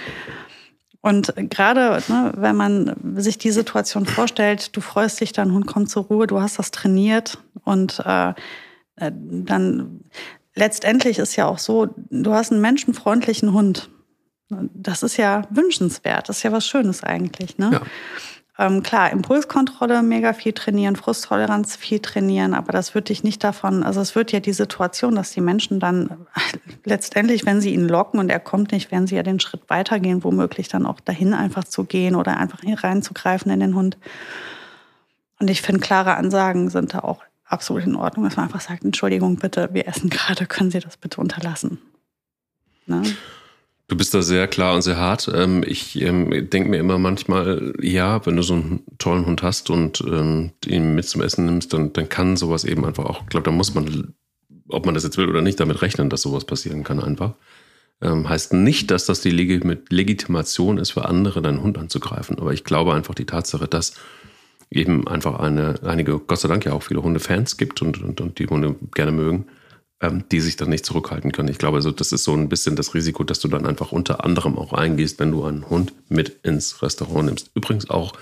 [1.02, 5.90] Und gerade, ne, wenn man sich die Situation vorstellt, du freust dich, dein Hund kommt
[5.90, 8.30] zur Ruhe, du hast das trainiert und äh,
[8.98, 10.02] äh dann
[10.54, 13.90] letztendlich ist ja auch so, du hast einen menschenfreundlichen Hund
[14.50, 17.58] das ist ja wünschenswert, das ist ja was Schönes eigentlich.
[17.58, 17.72] Ne?
[17.74, 17.82] Ja.
[18.58, 23.84] Ähm, klar, Impulskontrolle mega viel trainieren, Frusttoleranz viel trainieren, aber das wird dich nicht davon,
[23.84, 26.26] also es wird ja die Situation, dass die Menschen dann
[26.86, 30.24] letztendlich, wenn sie ihn locken und er kommt nicht, werden sie ja den Schritt weitergehen,
[30.24, 33.98] womöglich dann auch dahin einfach zu gehen oder einfach reinzugreifen in den Hund.
[35.40, 38.86] Und ich finde, klare Ansagen sind da auch absolut in Ordnung, dass man einfach sagt,
[38.86, 41.80] Entschuldigung bitte, wir essen gerade, können Sie das bitte unterlassen.
[42.86, 43.04] Ne?
[43.88, 45.30] Du bist da sehr klar und sehr hart.
[45.34, 49.70] Ähm, ich ähm, denke mir immer manchmal, ja, wenn du so einen tollen Hund hast
[49.70, 53.30] und ähm, ihn mit zum Essen nimmst, dann, dann kann sowas eben einfach auch, ich
[53.30, 54.16] glaube, da muss man,
[54.70, 57.34] ob man das jetzt will oder nicht, damit rechnen, dass sowas passieren kann einfach.
[58.02, 62.40] heißt nicht, dass das die Legitimation ist für andere, deinen Hund anzugreifen.
[62.40, 63.94] Aber ich glaube einfach die Tatsache, dass
[64.72, 68.40] eben einfach eine, einige, Gott sei Dank ja auch viele Hundefans gibt und, und, und
[68.40, 69.46] die Hunde gerne mögen,
[70.02, 71.50] die sich dann nicht zurückhalten können.
[71.50, 74.24] Ich glaube, also das ist so ein bisschen das Risiko, dass du dann einfach unter
[74.24, 77.52] anderem auch eingehst, wenn du einen Hund mit ins Restaurant nimmst.
[77.56, 78.14] Übrigens auch,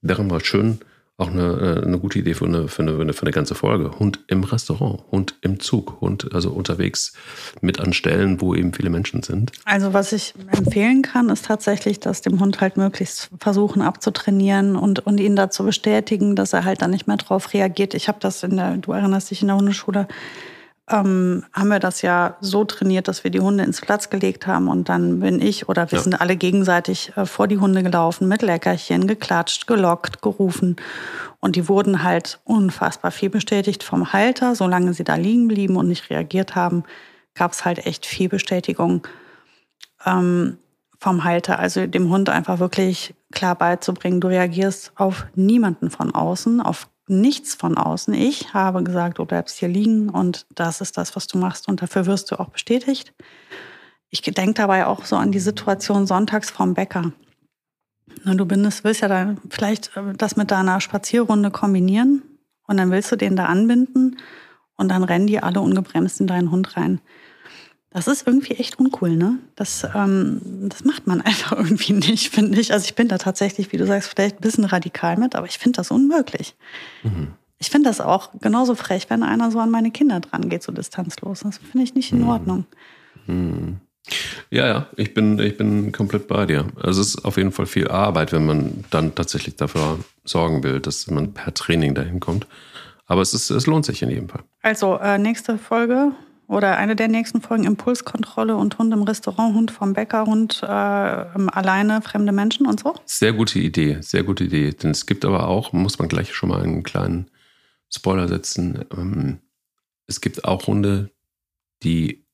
[0.00, 0.80] wäre mal schön,
[1.18, 3.98] auch eine, äh, eine gute Idee für eine, für, eine, für eine ganze Folge.
[3.98, 7.12] Hund im Restaurant, Hund im Zug, Hund also unterwegs
[7.60, 9.50] mit an Stellen, wo eben viele Menschen sind.
[9.64, 15.00] Also was ich empfehlen kann, ist tatsächlich, dass dem Hund halt möglichst versuchen abzutrainieren und,
[15.00, 17.94] und ihn dazu bestätigen, dass er halt dann nicht mehr drauf reagiert.
[17.94, 20.06] Ich habe das in der, du erinnerst dich in der Hundeschule,
[20.90, 24.68] ähm, haben wir das ja so trainiert, dass wir die Hunde ins Platz gelegt haben
[24.68, 26.02] und dann bin ich oder wir ja.
[26.02, 30.76] sind alle gegenseitig äh, vor die Hunde gelaufen mit Leckerchen, geklatscht, gelockt, gerufen
[31.40, 34.54] und die wurden halt unfassbar viel bestätigt vom Halter.
[34.54, 36.84] Solange sie da liegen blieben und nicht reagiert haben,
[37.34, 39.06] gab es halt echt viel Bestätigung
[40.04, 40.58] ähm,
[40.98, 41.58] vom Halter.
[41.58, 47.54] Also dem Hund einfach wirklich klar beizubringen, du reagierst auf niemanden von außen, auf nichts
[47.54, 48.14] von außen.
[48.14, 51.82] Ich habe gesagt, du bleibst hier liegen und das ist das, was du machst und
[51.82, 53.14] dafür wirst du auch bestätigt.
[54.10, 57.12] Ich denke dabei auch so an die Situation sonntags vorm Bäcker.
[58.24, 62.22] Du bindest, willst ja dann vielleicht äh, das mit deiner Spazierrunde kombinieren
[62.66, 64.16] und dann willst du den da anbinden
[64.76, 67.00] und dann rennen die alle ungebremst in deinen Hund rein.
[67.90, 69.38] Das ist irgendwie echt uncool, ne?
[69.56, 72.72] Das, ähm, das macht man einfach irgendwie nicht, finde ich.
[72.72, 75.58] Also ich bin da tatsächlich, wie du sagst, vielleicht ein bisschen radikal mit, aber ich
[75.58, 76.54] finde das unmöglich.
[77.02, 77.28] Mhm.
[77.58, 80.70] Ich finde das auch genauso frech, wenn einer so an meine Kinder dran geht, so
[80.70, 81.40] distanzlos.
[81.40, 82.28] Das finde ich nicht in mhm.
[82.28, 82.66] Ordnung.
[83.26, 83.78] Mhm.
[84.50, 86.66] Ja, ja, ich bin, ich bin komplett bei dir.
[86.80, 90.80] Also es ist auf jeden Fall viel Arbeit, wenn man dann tatsächlich dafür sorgen will,
[90.80, 92.46] dass man per Training dahin kommt.
[93.06, 94.42] Aber es, ist, es lohnt sich in jedem Fall.
[94.62, 96.12] Also, äh, nächste Folge
[96.48, 100.66] oder eine der nächsten Folgen Impulskontrolle und Hund im Restaurant, Hund vom Bäcker, Hund äh,
[100.66, 102.94] alleine, fremde Menschen und so?
[103.04, 104.70] Sehr gute Idee, sehr gute Idee.
[104.70, 107.30] Denn es gibt aber auch, muss man gleich schon mal einen kleinen
[107.90, 109.38] Spoiler setzen, ähm,
[110.06, 111.10] es gibt auch Hunde,
[111.82, 112.26] die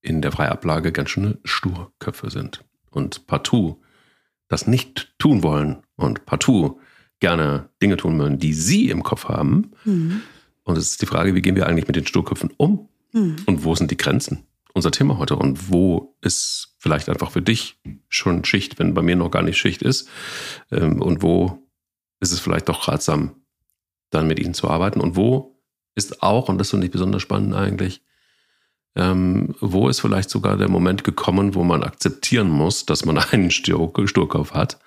[0.00, 3.80] in der Freiablage ganz schöne Sturköpfe sind und partout
[4.48, 6.80] das nicht tun wollen und partout
[7.20, 9.72] gerne Dinge tun wollen, die sie im Kopf haben.
[9.84, 10.22] Mhm.
[10.62, 12.88] Und es ist die Frage, wie gehen wir eigentlich mit den Sturköpfen um?
[13.18, 13.36] Mhm.
[13.46, 14.46] Und wo sind die Grenzen?
[14.74, 15.36] Unser Thema heute.
[15.36, 19.58] Und wo ist vielleicht einfach für dich schon Schicht, wenn bei mir noch gar nicht
[19.58, 20.08] Schicht ist?
[20.70, 21.68] Ähm, und wo
[22.20, 23.42] ist es vielleicht doch ratsam,
[24.10, 25.00] dann mit ihnen zu arbeiten?
[25.00, 25.60] Und wo
[25.94, 28.02] ist auch, und das finde ich besonders spannend eigentlich,
[28.94, 33.50] ähm, wo ist vielleicht sogar der Moment gekommen, wo man akzeptieren muss, dass man einen
[33.50, 34.78] Sturkopf hat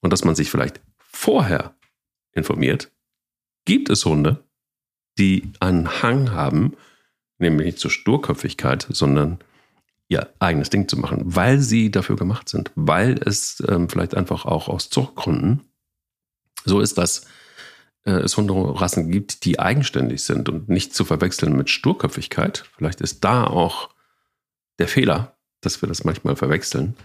[0.00, 1.74] und dass man sich vielleicht vorher
[2.32, 2.90] informiert?
[3.64, 4.44] Gibt es Hunde,
[5.18, 6.76] die einen Hang haben,
[7.42, 9.38] nämlich nicht zur Sturköpfigkeit, sondern
[10.08, 14.44] ihr eigenes Ding zu machen, weil sie dafür gemacht sind, weil es ähm, vielleicht einfach
[14.44, 15.62] auch aus Zuchtgründen
[16.64, 17.26] so ist, dass
[18.04, 22.64] äh, es Hunderassen gibt, die eigenständig sind und nicht zu verwechseln mit Sturköpfigkeit.
[22.76, 23.90] Vielleicht ist da auch
[24.78, 26.96] der Fehler, dass wir das manchmal verwechseln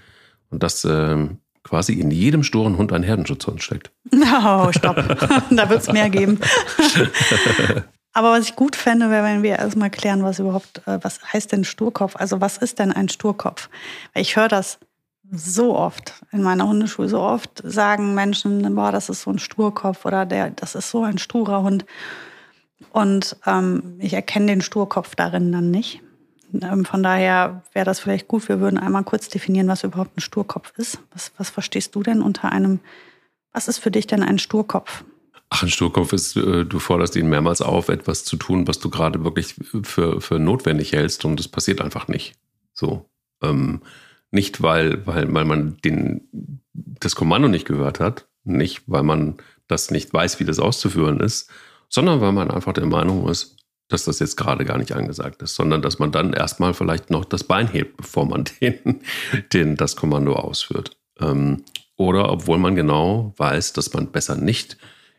[0.49, 3.91] und dass ähm, quasi in jedem sturen Hund ein Herdenschutzhund steckt.
[4.13, 4.95] Oh, stopp.
[5.51, 6.39] da wird es mehr geben.
[8.13, 11.51] Aber was ich gut fände, wäre, wenn wir erstmal klären, was überhaupt, äh, was heißt
[11.51, 12.15] denn Sturkopf?
[12.15, 13.69] Also was ist denn ein Sturkopf?
[14.15, 14.79] Ich höre das
[15.31, 20.05] so oft in meiner Hundeschule, so oft sagen Menschen, boah, das ist so ein Sturkopf
[20.05, 21.85] oder der, das ist so ein sturer Hund.
[22.91, 26.01] Und ähm, ich erkenne den Sturkopf darin dann nicht.
[26.53, 30.21] Ähm, von daher wäre das vielleicht gut, wir würden einmal kurz definieren, was überhaupt ein
[30.21, 30.99] Sturkopf ist.
[31.13, 32.79] Was, was verstehst du denn unter einem,
[33.51, 35.03] was ist für dich denn ein Sturkopf?
[35.49, 38.89] Ach, ein Sturkopf ist, äh, du forderst ihn mehrmals auf, etwas zu tun, was du
[38.89, 42.35] gerade wirklich für, für notwendig hältst und es passiert einfach nicht.
[42.73, 43.09] So.
[43.41, 43.81] Ähm,
[44.31, 49.91] nicht, weil, weil, weil man den, das Kommando nicht gehört hat, nicht, weil man das
[49.91, 51.49] nicht weiß, wie das auszuführen ist,
[51.89, 53.55] sondern weil man einfach der Meinung ist,
[53.87, 57.23] dass das jetzt gerade gar nicht angesagt ist, sondern dass man dann erstmal vielleicht noch
[57.23, 59.01] das Bein hebt, bevor man den,
[59.53, 60.97] den das Kommando ausführt.
[61.19, 61.63] Ähm,
[61.95, 64.77] oder obwohl man genau weiß, dass man besser nicht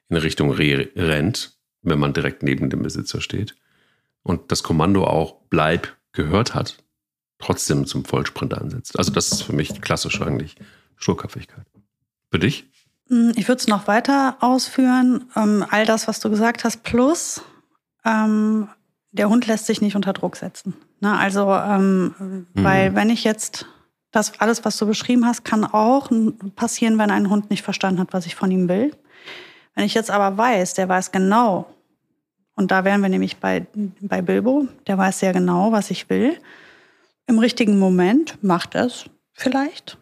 [0.08, 3.56] in Richtung Reh rennt, wenn man direkt neben dem Besitzer steht
[4.22, 6.78] und das Kommando auch bleib gehört hat,
[7.38, 8.98] trotzdem zum Vollsprint ansetzt.
[8.98, 10.56] Also das ist für mich klassisch eigentlich
[10.96, 11.66] Sturköpfigkeit.
[12.30, 12.68] Für dich?
[13.08, 15.26] Hm, ich würde es noch weiter ausführen.
[15.36, 17.42] Ähm, all das, was du gesagt hast, plus
[18.04, 18.68] ähm,
[19.12, 20.74] der Hund lässt sich nicht unter Druck setzen.
[21.00, 21.16] Ne?
[21.16, 22.46] Also, ähm, mhm.
[22.54, 23.66] weil wenn ich jetzt
[24.10, 26.10] das alles, was du beschrieben hast, kann auch
[26.56, 28.92] passieren, wenn ein Hund nicht verstanden hat, was ich von ihm will.
[29.78, 31.72] Wenn ich jetzt aber weiß, der weiß genau,
[32.56, 33.64] und da wären wir nämlich bei,
[34.00, 36.36] bei Bilbo, der weiß sehr genau, was ich will.
[37.28, 39.96] Im richtigen Moment macht er es vielleicht.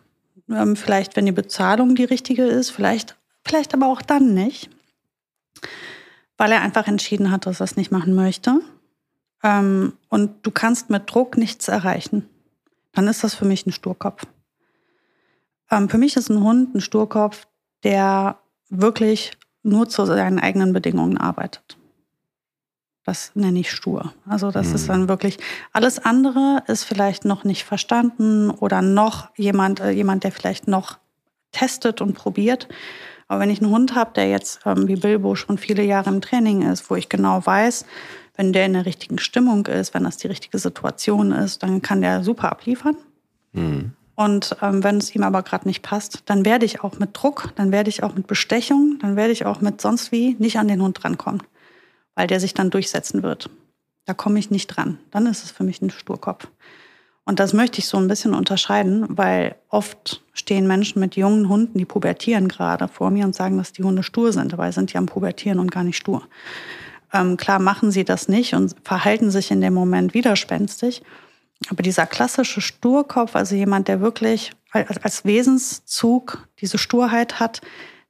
[0.49, 4.71] Ähm, vielleicht, wenn die Bezahlung die richtige ist, vielleicht, vielleicht aber auch dann nicht.
[6.39, 8.63] Weil er einfach entschieden hat, dass er es nicht machen möchte.
[9.43, 12.27] Ähm, und du kannst mit Druck nichts erreichen.
[12.93, 14.23] Dann ist das für mich ein Sturkopf.
[15.71, 17.47] Ähm, für mich ist ein Hund ein Sturkopf,
[17.83, 18.39] der
[18.71, 19.33] wirklich
[19.67, 21.77] nur zu seinen eigenen Bedingungen arbeitet.
[23.05, 24.13] Das nenne ich stur.
[24.27, 24.75] Also das mhm.
[24.75, 25.39] ist dann wirklich,
[25.73, 30.99] alles andere ist vielleicht noch nicht verstanden oder noch jemand, äh, jemand, der vielleicht noch
[31.53, 32.69] testet und probiert.
[33.29, 36.21] Aber wenn ich einen Hund habe, der jetzt ähm, wie Bilbo schon viele Jahre im
[36.21, 37.85] Training ist, wo ich genau weiß,
[38.37, 42.03] Wenn der in der richtigen Stimmung ist, wenn das die richtige Situation ist, dann kann
[42.03, 42.97] der super abliefern.
[43.53, 43.93] Mhm.
[44.17, 47.53] Und ähm, wenn es ihm aber gerade nicht passt, dann werde ich auch mit Druck,
[47.55, 50.69] dann werde ich auch mit Bestechung, dann werde ich auch mit sonst wie nicht an
[50.69, 51.43] den Hund drankommen,
[52.15, 53.51] weil der sich dann durchsetzen wird.
[54.07, 54.99] Da komme ich nicht dran.
[55.11, 56.49] Dann ist es für mich ein Sturkopf.
[57.27, 61.77] Und das möchte ich so ein bisschen unterscheiden, weil oft stehen Menschen mit jungen Hunden,
[61.77, 64.53] die pubertieren gerade vor mir und sagen, dass die Hunde stur sind.
[64.53, 66.23] Dabei sind die am Pubertieren und gar nicht stur.
[67.13, 71.03] Ähm, klar machen sie das nicht und verhalten sich in dem Moment widerspenstig.
[71.71, 77.63] Aber dieser klassische Sturkopf, also jemand, der wirklich als Wesenszug diese Sturheit hat,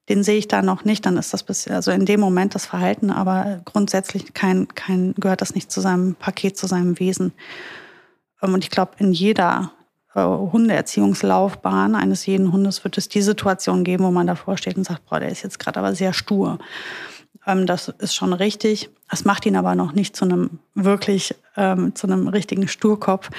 [0.09, 1.07] den sehe ich da noch nicht.
[1.07, 5.41] Dann ist das bis, also in dem Moment das Verhalten, aber grundsätzlich kein, kein, gehört
[5.41, 7.33] das nicht zu seinem Paket, zu seinem Wesen.
[8.43, 9.73] Ähm, und ich glaube, in jeder
[10.15, 14.85] äh, Hundeerziehungslaufbahn eines jeden Hundes wird es die Situation geben, wo man davor steht und
[14.85, 16.59] sagt, boah, der ist jetzt gerade aber sehr stur.
[17.47, 18.91] Ähm, das ist schon richtig.
[19.11, 23.31] Es macht ihn aber noch nicht zu einem wirklich, ähm, zu einem richtigen Sturkopf.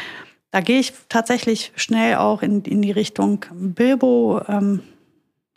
[0.52, 4.42] Da gehe ich tatsächlich schnell auch in, in die Richtung Bilbo.
[4.48, 4.82] Ähm,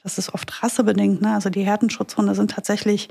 [0.03, 1.23] das ist oft rassebedingt.
[1.23, 1.35] Ne?
[1.35, 3.09] Also die Herdenschutzhunde sind tatsächlich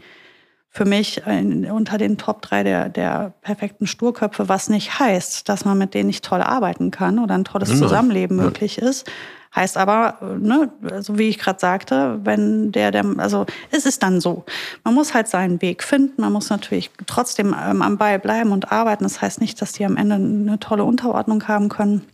[0.71, 5.79] für mich unter den Top 3 der, der perfekten Sturköpfe, was nicht heißt, dass man
[5.79, 8.43] mit denen nicht toll arbeiten kann oder ein tolles Zusammenleben ja.
[8.43, 9.09] möglich ist.
[9.55, 14.21] Heißt aber, ne, also wie ich gerade sagte, wenn der, der, also es ist dann
[14.21, 14.45] so.
[14.83, 18.71] Man muss halt seinen Weg finden, man muss natürlich trotzdem ähm, am Ball bleiben und
[18.71, 19.03] arbeiten.
[19.03, 22.05] Das heißt nicht, dass die am Ende eine tolle Unterordnung haben können.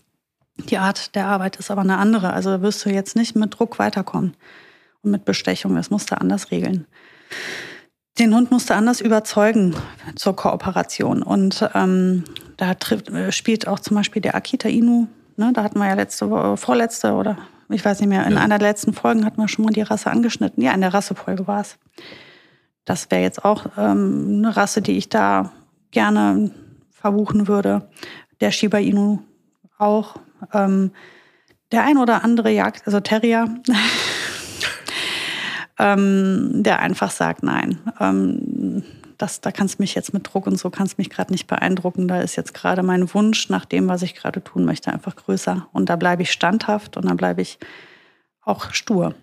[0.70, 2.32] Die Art der Arbeit ist aber eine andere.
[2.32, 4.36] Also wirst du jetzt nicht mit Druck weiterkommen
[5.02, 5.76] und mit Bestechung.
[5.76, 6.88] Das musst du anders regeln
[8.20, 9.76] den Hund musste anders überzeugen
[10.16, 11.22] zur Kooperation.
[11.22, 12.24] Und ähm,
[12.58, 15.08] da trifft, äh, spielt auch zum Beispiel der Akita Inu.
[15.38, 17.38] Ne, da hatten wir ja letzte Woche, vorletzte oder
[17.70, 18.40] ich weiß nicht mehr, in ja.
[18.40, 20.64] einer der letzten Folgen hatten wir schon mal die Rasse angeschnitten.
[20.64, 21.78] Ja, in der Rassefolge war es.
[22.86, 25.52] Das wäre jetzt auch ähm, eine Rasse, die ich da
[25.92, 26.52] gerne
[26.92, 27.90] verbuchen würde.
[28.40, 29.20] Der Shiba Inu
[29.78, 30.16] auch.
[30.54, 30.92] Ähm,
[31.72, 33.50] der ein oder andere Jagd, also Terrier,
[35.80, 38.84] ähm, der einfach sagt, nein, ähm,
[39.18, 42.08] das, da kannst du mich jetzt mit Druck und so kannst mich gerade nicht beeindrucken.
[42.08, 45.68] Da ist jetzt gerade mein Wunsch nach dem, was ich gerade tun möchte, einfach größer.
[45.72, 47.58] Und da bleibe ich standhaft und da bleibe ich
[48.42, 49.16] auch stur.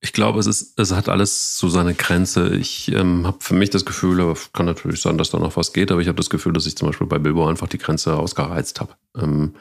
[0.00, 2.54] Ich glaube, es, ist, es hat alles so seine Grenze.
[2.54, 5.72] Ich ähm, habe für mich das Gefühl, aber kann natürlich sein, dass da noch was
[5.72, 8.14] geht, aber ich habe das Gefühl, dass ich zum Beispiel bei Bilbo einfach die Grenze
[8.14, 8.94] ausgereizt habe.
[9.16, 9.54] Ähm,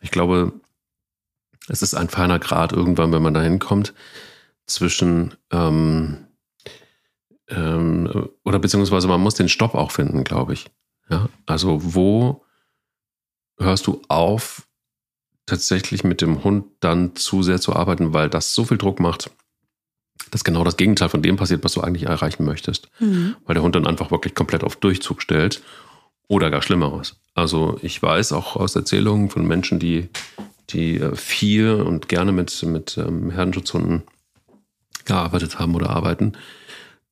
[0.00, 0.52] ich glaube,
[1.68, 3.92] es ist ein feiner Grad irgendwann, wenn man da hinkommt
[4.66, 6.26] zwischen ähm,
[7.54, 10.70] ähm, oder beziehungsweise man muss den Stopp auch finden, glaube ich.
[11.10, 12.44] Ja, also wo
[13.58, 14.66] hörst du auf,
[15.46, 19.30] tatsächlich mit dem Hund dann zu sehr zu arbeiten, weil das so viel Druck macht,
[20.30, 22.88] dass genau das Gegenteil von dem passiert, was du eigentlich erreichen möchtest.
[23.00, 23.36] Mhm.
[23.44, 25.62] Weil der Hund dann einfach wirklich komplett auf Durchzug stellt
[26.28, 27.16] oder gar Schlimmeres.
[27.34, 30.08] Also ich weiß auch aus Erzählungen von Menschen, die,
[30.70, 34.04] die äh, viel und gerne mit, mit ähm, Herdenschutzhunden
[35.04, 36.32] gearbeitet haben oder arbeiten,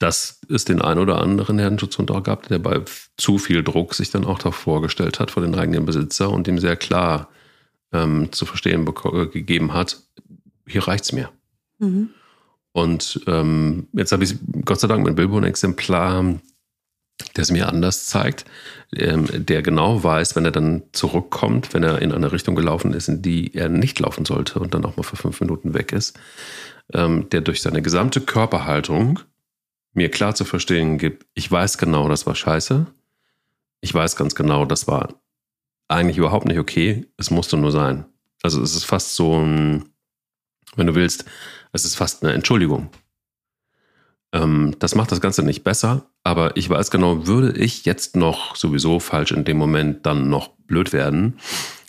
[0.00, 2.80] dass es den einen oder anderen Herdenschutzhund auch gab, der bei
[3.16, 6.58] zu viel Druck sich dann auch da vorgestellt hat vor den eigenen Besitzer und ihm
[6.58, 7.28] sehr klar
[7.92, 10.02] ähm, zu verstehen äh, gegeben hat,
[10.66, 11.28] hier reicht's mir.
[11.78, 12.10] Mhm.
[12.72, 16.40] Und ähm, jetzt habe ich Gott sei Dank mit Bilbo ein Exemplar,
[17.36, 18.46] der es mir anders zeigt,
[18.94, 23.08] ähm, der genau weiß, wenn er dann zurückkommt, wenn er in eine Richtung gelaufen ist,
[23.08, 26.18] in die er nicht laufen sollte und dann auch mal für fünf Minuten weg ist,
[26.94, 29.20] ähm, der durch seine gesamte Körperhaltung
[29.92, 32.86] mir klar zu verstehen gibt, ich weiß genau, das war scheiße.
[33.80, 35.14] Ich weiß ganz genau, das war
[35.88, 37.06] eigentlich überhaupt nicht okay.
[37.16, 38.04] Es musste nur sein.
[38.42, 39.90] Also es ist fast so ein,
[40.76, 41.24] wenn du willst,
[41.72, 42.90] es ist fast eine Entschuldigung.
[44.32, 48.54] Ähm, das macht das Ganze nicht besser, aber ich weiß genau, würde ich jetzt noch
[48.54, 51.38] sowieso falsch in dem Moment dann noch blöd werden.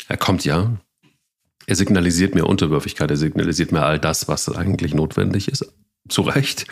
[0.08, 0.72] Er kommt ja,
[1.68, 5.74] er signalisiert mir Unterwürfigkeit, er signalisiert mir all das, was eigentlich notwendig ist.
[6.10, 6.66] Zu Recht.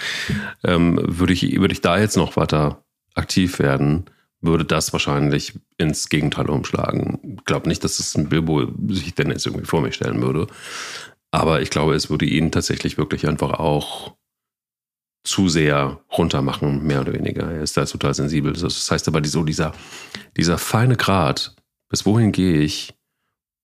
[0.63, 2.83] Ähm, würde, ich, würde ich da jetzt noch weiter
[3.15, 4.05] aktiv werden,
[4.41, 7.37] würde das wahrscheinlich ins Gegenteil umschlagen.
[7.37, 10.47] Ich glaube nicht, dass es ein Bilbo sich denn jetzt irgendwie vor mich stellen würde.
[11.31, 14.15] Aber ich glaube, es würde ihn tatsächlich wirklich einfach auch
[15.23, 17.51] zu sehr runtermachen, mehr oder weniger.
[17.51, 18.53] Er ist da total sensibel.
[18.53, 19.73] Das heißt aber, so dieser,
[20.37, 21.55] dieser feine Grad,
[21.89, 22.93] bis wohin gehe ich,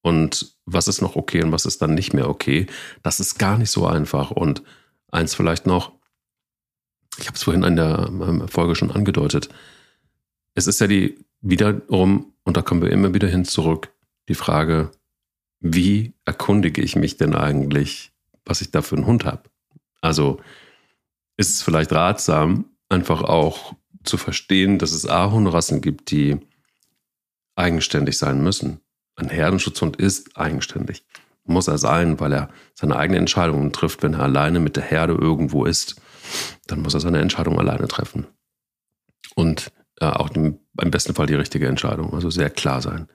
[0.06, 2.68] und was ist noch okay und was ist dann nicht mehr okay.
[3.02, 4.30] Das ist gar nicht so einfach.
[4.30, 4.62] Und
[5.12, 5.94] eins vielleicht noch,
[7.18, 9.50] ich habe es vorhin in der ähm, Folge schon angedeutet,
[10.54, 13.92] es ist ja die wiederum, und da kommen wir immer wieder hin zurück,
[14.30, 14.92] die Frage,
[15.60, 18.12] wie erkundige ich mich denn eigentlich,
[18.46, 19.50] was ich da für einen Hund habe?
[20.02, 20.40] Also
[21.38, 26.38] ist es vielleicht ratsam, einfach auch zu verstehen, dass es A-Hunderassen gibt, die
[27.56, 28.82] eigenständig sein müssen.
[29.16, 31.04] Ein Herdenschutzhund ist eigenständig.
[31.46, 34.04] Muss er sein, weil er seine eigenen Entscheidungen trifft.
[34.04, 35.96] Wenn er alleine mit der Herde irgendwo ist,
[36.68, 38.26] dann muss er seine Entscheidung alleine treffen.
[39.36, 43.08] Und äh, auch im, im besten Fall die richtige Entscheidung, also sehr klar sein.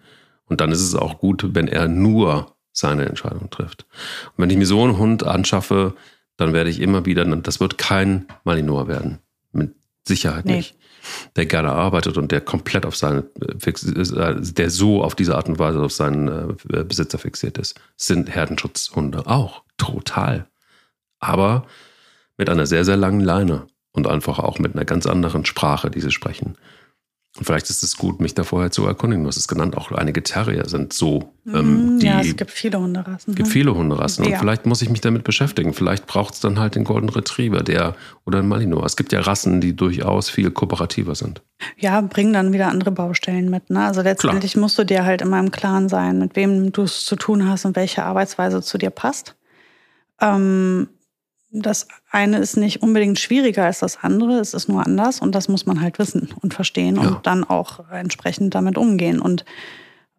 [0.45, 3.87] Und dann ist es auch gut, wenn er nur seine Entscheidung trifft.
[4.37, 5.95] Und wenn ich mir so einen Hund anschaffe,
[6.37, 9.19] dann werde ich immer wieder, das wird kein Malinois werden.
[9.53, 9.75] Mit
[10.07, 10.57] Sicherheit nee.
[10.57, 10.77] nicht.
[11.37, 15.81] Der gerne arbeitet und der komplett auf seine, der so auf diese Art und Weise
[15.81, 16.29] auf seinen
[16.73, 19.63] äh, Besitzer fixiert ist, sind Herdenschutzhunde auch.
[19.77, 20.47] Total.
[21.19, 21.67] Aber
[22.37, 26.01] mit einer sehr, sehr langen Leine und einfach auch mit einer ganz anderen Sprache, die
[26.01, 26.57] sie sprechen.
[27.41, 29.25] Und vielleicht ist es gut, mich da vorher zu erkundigen.
[29.25, 31.33] Du hast es genannt, auch einige Terrier sind so.
[31.47, 33.31] Ähm, mhm, die, ja, es gibt viele Hunderassen.
[33.31, 33.53] Es gibt ne?
[33.53, 34.27] viele Hunderassen.
[34.27, 34.33] Ja.
[34.33, 35.73] Und vielleicht muss ich mich damit beschäftigen.
[35.73, 38.85] Vielleicht braucht es dann halt den Golden Retriever der, oder einen Malinois.
[38.85, 41.41] Es gibt ja Rassen, die durchaus viel kooperativer sind.
[41.79, 43.71] Ja, bringen dann wieder andere Baustellen mit.
[43.71, 43.87] Ne?
[43.87, 44.61] Also letztendlich Klar.
[44.61, 47.65] musst du dir halt immer im Klaren sein, mit wem du es zu tun hast
[47.65, 49.35] und welche Arbeitsweise zu dir passt.
[50.21, 50.89] Ähm,
[51.53, 55.49] das eine ist nicht unbedingt schwieriger als das andere, es ist nur anders und das
[55.49, 57.03] muss man halt wissen und verstehen ja.
[57.03, 59.21] und dann auch entsprechend damit umgehen.
[59.21, 59.45] Und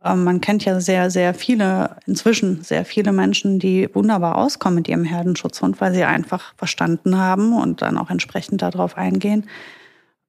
[0.04, 4.89] äh, man kennt ja sehr, sehr viele, inzwischen sehr viele Menschen, die wunderbar auskommen mit
[4.89, 9.46] ihrem Herdenschutzhund, weil sie einfach verstanden haben und dann auch entsprechend darauf eingehen,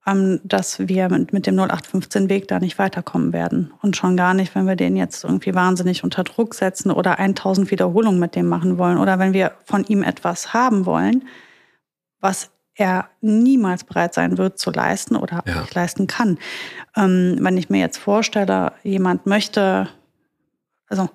[0.04, 3.72] dass wir mit, mit dem 0815-Weg da nicht weiterkommen werden.
[3.82, 7.70] Und schon gar nicht, wenn wir den jetzt irgendwie wahnsinnig unter Druck setzen oder 1000
[7.70, 11.24] Wiederholungen mit dem machen wollen oder wenn wir von ihm etwas haben wollen,
[12.20, 15.60] was er niemals bereit sein wird zu leisten oder ja.
[15.60, 16.38] nicht leisten kann.
[16.96, 19.88] Ähm, wenn ich mir jetzt vorstelle, jemand möchte,
[20.88, 21.10] also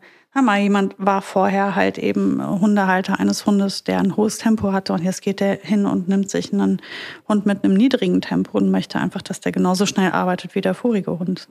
[0.45, 5.03] mal, jemand war vorher halt eben Hundehalter eines Hundes, der ein hohes Tempo hatte und
[5.03, 6.81] jetzt geht er hin und nimmt sich einen
[7.27, 10.73] Hund mit einem niedrigen Tempo und möchte einfach, dass der genauso schnell arbeitet wie der
[10.73, 11.47] vorige Hund.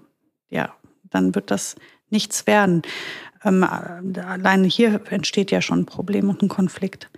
[0.50, 1.76] Ja, dann wird das
[2.10, 2.82] nichts werden.
[3.44, 7.10] Ähm, alleine hier entsteht ja schon ein Problem und ein Konflikt.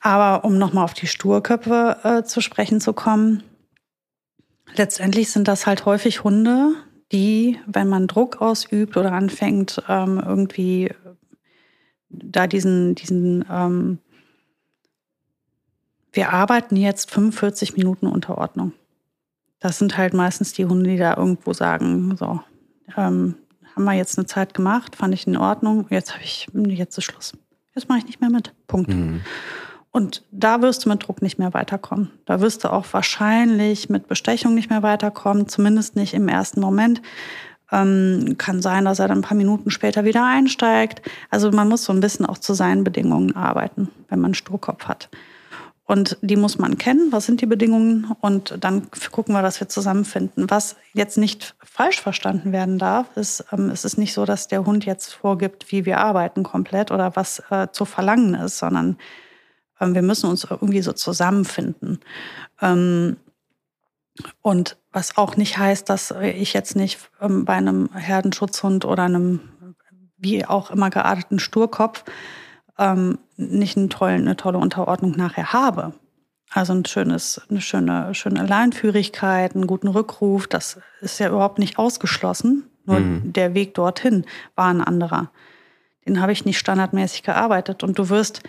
[0.00, 3.42] Aber um nochmal auf die Sturköpfe äh, zu sprechen zu kommen,
[4.74, 6.74] letztendlich sind das halt häufig Hunde,
[7.12, 10.90] die, wenn man Druck ausübt oder anfängt, ähm, irgendwie
[12.08, 13.98] da diesen, diesen ähm,
[16.12, 18.72] wir arbeiten jetzt 45 Minuten Unterordnung.
[19.58, 22.40] Das sind halt meistens die Hunde, die da irgendwo sagen, so,
[22.96, 23.34] ähm,
[23.74, 27.04] haben wir jetzt eine Zeit gemacht, fand ich in Ordnung, jetzt habe ich, jetzt ist
[27.04, 27.32] Schluss.
[27.74, 28.52] Jetzt mache ich nicht mehr mit.
[28.68, 28.90] Punkt.
[28.90, 29.22] Mhm.
[29.96, 32.10] Und da wirst du mit Druck nicht mehr weiterkommen.
[32.26, 37.00] Da wirst du auch wahrscheinlich mit Bestechung nicht mehr weiterkommen, zumindest nicht im ersten Moment.
[37.70, 41.00] Ähm, kann sein, dass er dann ein paar Minuten später wieder einsteigt.
[41.30, 44.86] Also man muss so ein bisschen auch zu seinen Bedingungen arbeiten, wenn man einen Sturkopf
[44.86, 45.10] hat.
[45.86, 47.12] Und die muss man kennen.
[47.12, 48.16] Was sind die Bedingungen?
[48.20, 50.50] Und dann gucken wir, dass wir zusammenfinden.
[50.50, 54.66] Was jetzt nicht falsch verstanden werden darf, ist, ähm, es ist nicht so, dass der
[54.66, 58.96] Hund jetzt vorgibt, wie wir arbeiten komplett oder was äh, zu verlangen ist, sondern
[59.80, 62.00] wir müssen uns irgendwie so zusammenfinden.
[62.60, 63.16] Ähm,
[64.42, 69.40] und was auch nicht heißt, dass ich jetzt nicht ähm, bei einem Herdenschutzhund oder einem
[70.16, 72.04] wie auch immer gearteten Sturkopf
[73.36, 75.92] nicht einen tollen, eine tolle Unterordnung nachher habe.
[76.50, 81.78] Also ein schönes, eine schöne, schöne Leinführigkeit, einen guten Rückruf, das ist ja überhaupt nicht
[81.78, 82.70] ausgeschlossen.
[82.84, 83.32] Nur mhm.
[83.32, 85.30] der Weg dorthin war ein anderer.
[86.06, 87.82] Den habe ich nicht standardmäßig gearbeitet.
[87.82, 88.42] Und du wirst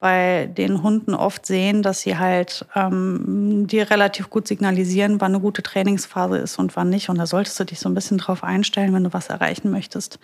[0.00, 5.40] bei den Hunden oft sehen, dass sie halt ähm, dir relativ gut signalisieren, wann eine
[5.40, 7.08] gute Trainingsphase ist und wann nicht.
[7.08, 10.20] Und da solltest du dich so ein bisschen drauf einstellen, wenn du was erreichen möchtest.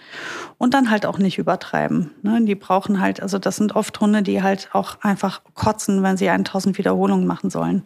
[0.59, 2.13] Und dann halt auch nicht übertreiben.
[2.23, 2.45] Ne?
[2.45, 6.31] Die brauchen halt, also das sind oft Hunde, die halt auch einfach kotzen, wenn sie
[6.31, 7.83] 1000 Wiederholungen machen sollen.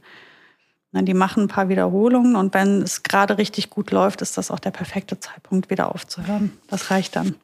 [0.93, 1.03] Ne?
[1.05, 4.59] Die machen ein paar Wiederholungen und wenn es gerade richtig gut läuft, ist das auch
[4.59, 6.53] der perfekte Zeitpunkt, wieder aufzuhören.
[6.69, 7.35] Das reicht dann.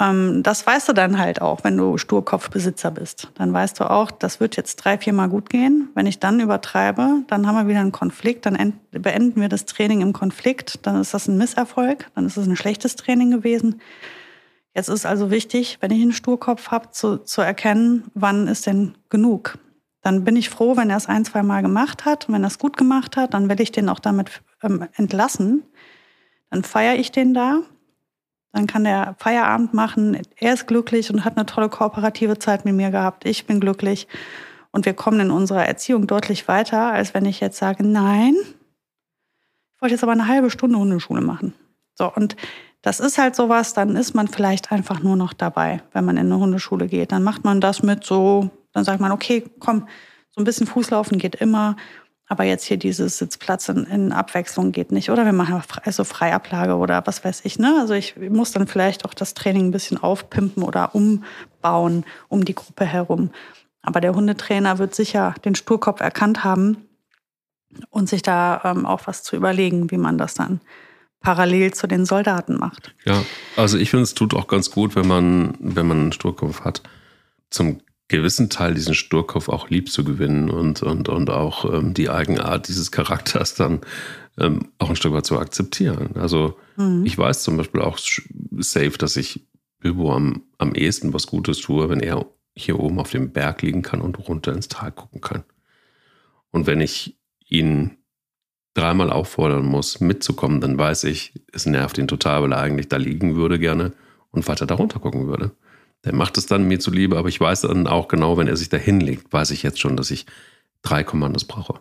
[0.00, 3.28] Ähm, das weißt du dann halt auch, wenn du Sturkopfbesitzer bist.
[3.34, 5.90] Dann weißt du auch, das wird jetzt drei, vier Mal gut gehen.
[5.94, 10.00] Wenn ich dann übertreibe, dann haben wir wieder einen Konflikt, dann beenden wir das Training
[10.00, 13.80] im Konflikt, dann ist das ein Misserfolg, dann ist es ein schlechtes Training gewesen.
[14.74, 18.94] Jetzt ist also wichtig, wenn ich einen Sturkopf habe, zu, zu erkennen, wann ist denn
[19.10, 19.58] genug.
[20.00, 22.28] Dann bin ich froh, wenn er es ein, zwei Mal gemacht hat.
[22.28, 25.62] Und wenn er es gut gemacht hat, dann will ich den auch damit ähm, entlassen.
[26.50, 27.60] Dann feiere ich den da
[28.52, 30.18] dann kann der Feierabend machen.
[30.36, 33.26] Er ist glücklich und hat eine tolle kooperative Zeit mit mir gehabt.
[33.26, 34.06] Ich bin glücklich.
[34.70, 39.82] Und wir kommen in unserer Erziehung deutlich weiter, als wenn ich jetzt sage, nein, ich
[39.82, 41.54] wollte jetzt aber eine halbe Stunde Hundeschule machen.
[41.94, 42.36] So, und
[42.82, 46.26] das ist halt sowas, dann ist man vielleicht einfach nur noch dabei, wenn man in
[46.26, 47.12] eine Hundeschule geht.
[47.12, 49.86] Dann macht man das mit so, dann sagt man, okay, komm,
[50.30, 51.76] so ein bisschen Fußlaufen geht immer.
[52.32, 55.10] Aber jetzt hier dieses Sitzplatz in, in Abwechslung geht nicht.
[55.10, 57.58] Oder wir machen also Freiablage oder was weiß ich.
[57.58, 57.76] Ne?
[57.78, 62.54] Also ich muss dann vielleicht auch das Training ein bisschen aufpimpen oder umbauen um die
[62.54, 63.32] Gruppe herum.
[63.82, 66.78] Aber der Hundetrainer wird sicher den Sturkopf erkannt haben
[67.90, 70.62] und sich da ähm, auch was zu überlegen, wie man das dann
[71.20, 72.94] parallel zu den Soldaten macht.
[73.04, 73.22] Ja,
[73.56, 76.82] also ich finde, es tut auch ganz gut, wenn man, wenn man einen Sturkopf hat,
[77.50, 82.10] zum gewissen Teil diesen Sturkopf auch lieb zu gewinnen und, und, und auch ähm, die
[82.10, 83.80] Eigenart dieses Charakters dann
[84.38, 86.10] ähm, auch ein Stück weit zu akzeptieren.
[86.14, 87.04] Also mhm.
[87.06, 87.98] ich weiß zum Beispiel auch
[88.58, 89.46] safe, dass ich
[89.80, 93.82] Bilbo am, am ehesten was Gutes tue, wenn er hier oben auf dem Berg liegen
[93.82, 95.44] kann und runter ins Tal gucken kann.
[96.50, 97.98] Und wenn ich ihn
[98.74, 102.96] dreimal auffordern muss, mitzukommen, dann weiß ich, es nervt ihn total, weil er eigentlich da
[102.96, 103.92] liegen würde gerne
[104.30, 105.52] und weiter da runter gucken würde.
[106.04, 108.68] Der macht es dann mir zuliebe, aber ich weiß dann auch genau, wenn er sich
[108.68, 110.26] da hinlegt, weiß ich jetzt schon, dass ich
[110.82, 111.80] drei Kommandos brauche.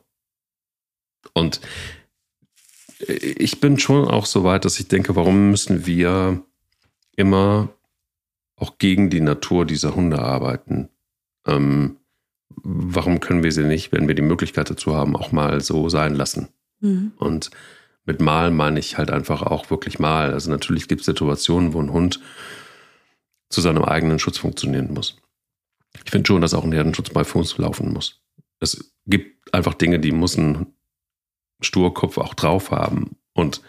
[1.34, 1.62] Und
[3.08, 6.44] ich bin schon auch so weit, dass ich denke, warum müssen wir
[7.16, 7.70] immer
[8.56, 10.90] auch gegen die Natur dieser Hunde arbeiten?
[11.48, 11.98] Ähm,
[12.64, 16.14] warum können wir sie nicht, wenn wir die Möglichkeit dazu haben, auch mal so sein
[16.14, 16.50] lassen?
[16.80, 17.14] Mhm.
[17.18, 17.50] Und
[18.06, 20.32] mit mal meine ich halt einfach auch wirklich mal.
[20.32, 22.20] Also natürlich gibt es Situationen, wo ein Hund
[23.52, 25.18] zu seinem eigenen Schutz funktionieren muss.
[26.06, 28.22] Ich finde schon, dass auch ein Herdenschutz bei Fuß laufen muss.
[28.60, 30.74] Es gibt einfach Dinge, die muss ein
[31.62, 33.18] Sturkopf auch drauf haben.
[33.34, 33.62] Und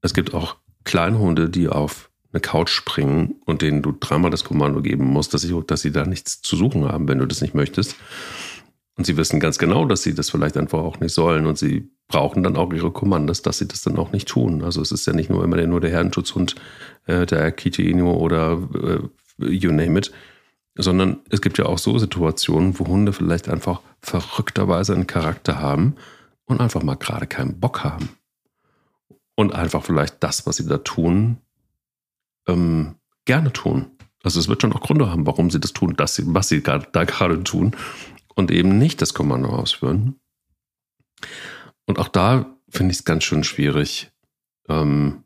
[0.00, 4.80] es gibt auch Kleinhunde, die auf eine Couch springen und denen du dreimal das Kommando
[4.80, 7.54] geben musst, dass sie, dass sie da nichts zu suchen haben, wenn du das nicht
[7.54, 7.96] möchtest.
[8.96, 11.46] Und sie wissen ganz genau, dass sie das vielleicht einfach auch nicht sollen.
[11.46, 14.62] Und sie brauchen dann auch ihre Kommandos, dass sie das dann auch nicht tun.
[14.62, 16.56] Also es ist ja nicht nur immer der, nur der Herdenschutzhund,
[17.06, 18.98] äh, der Inu oder äh,
[19.38, 20.12] you name it.
[20.74, 25.96] Sondern es gibt ja auch so Situationen, wo Hunde vielleicht einfach verrückterweise einen Charakter haben
[26.46, 28.08] und einfach mal gerade keinen Bock haben.
[29.34, 31.38] Und einfach vielleicht das, was sie da tun,
[32.46, 33.90] ähm, gerne tun.
[34.22, 36.62] Also es wird schon auch Gründe haben, warum sie das tun, dass sie, was sie
[36.62, 37.76] da gerade tun
[38.34, 40.20] und eben nicht das Kommando ausführen.
[41.86, 44.10] Und auch da finde ich es ganz schön schwierig,
[44.68, 45.24] ähm,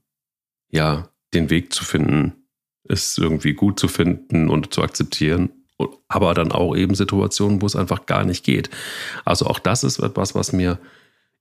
[0.71, 2.46] ja, den Weg zu finden,
[2.89, 5.51] es irgendwie gut zu finden und zu akzeptieren.
[6.09, 8.71] Aber dann auch eben Situationen, wo es einfach gar nicht geht.
[9.25, 10.79] Also auch das ist etwas, was mir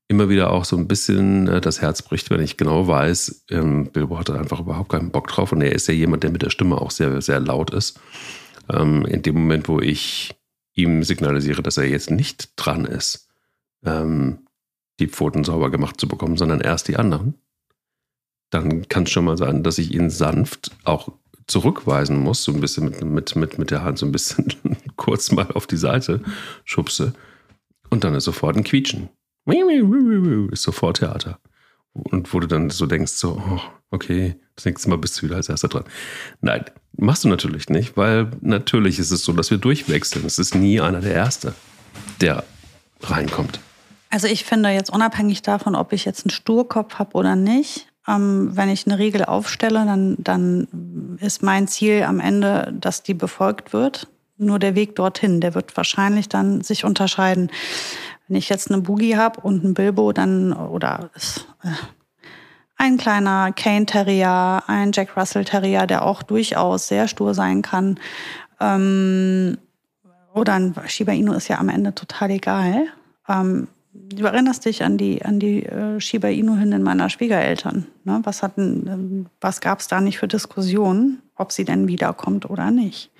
[0.08, 3.90] immer wieder auch so ein bisschen äh, das Herz bricht, wenn ich genau weiß, ähm,
[3.92, 5.52] Bilbo hat einfach überhaupt keinen Bock drauf.
[5.52, 8.00] Und er ist ja jemand, der mit der Stimme auch sehr, sehr laut ist.
[8.72, 10.36] Ähm, in dem Moment, wo ich
[10.74, 13.30] ihm signalisiere, dass er jetzt nicht dran ist,
[13.86, 14.40] ähm,
[15.00, 17.36] die Pfoten sauber gemacht zu bekommen, sondern erst die anderen,
[18.50, 21.12] dann kann es schon mal sein, dass ich ihn sanft auch
[21.48, 24.54] zurückweisen muss, so ein bisschen mit, mit, mit, mit der Hand so ein bisschen
[24.96, 26.22] kurz mal auf die Seite
[26.64, 27.14] schubse.
[27.90, 29.10] Und dann ist sofort ein Quietschen.
[30.52, 31.40] Ist sofort Theater.
[31.94, 35.38] Und wo du dann so denkst, so, oh, okay, das nächste Mal bist du wieder
[35.38, 35.86] als erster dran.
[36.42, 36.66] Nein,
[36.98, 40.26] machst du natürlich nicht, weil natürlich ist es so, dass wir durchwechseln.
[40.26, 41.54] Es ist nie einer der Erste,
[42.20, 42.44] der
[43.02, 43.60] reinkommt.
[44.10, 48.70] Also ich finde jetzt unabhängig davon, ob ich jetzt einen Sturkopf habe oder nicht, wenn
[48.70, 54.08] ich eine Regel aufstelle, dann, dann ist mein Ziel am Ende, dass die befolgt wird.
[54.38, 57.50] Nur der Weg dorthin, der wird wahrscheinlich dann sich unterscheiden.
[58.28, 61.10] Wenn ich jetzt eine Boogie habe und einen Bilbo, dann oder
[61.64, 61.70] äh,
[62.78, 68.00] ein kleiner Cane Terrier, ein Jack Russell Terrier, der auch durchaus sehr stur sein kann.
[68.60, 69.58] Ähm,
[70.34, 72.88] oder ein Shiba Inu ist ja am Ende total egal.
[73.28, 77.88] Ähm, du erinnerst dich an die, an die äh, Shiba Inu-Hündin meiner Schwiegereltern.
[78.04, 78.22] Ne?
[78.24, 83.12] Was, hatten, was gab es da nicht für Diskussionen, ob sie denn wiederkommt oder nicht?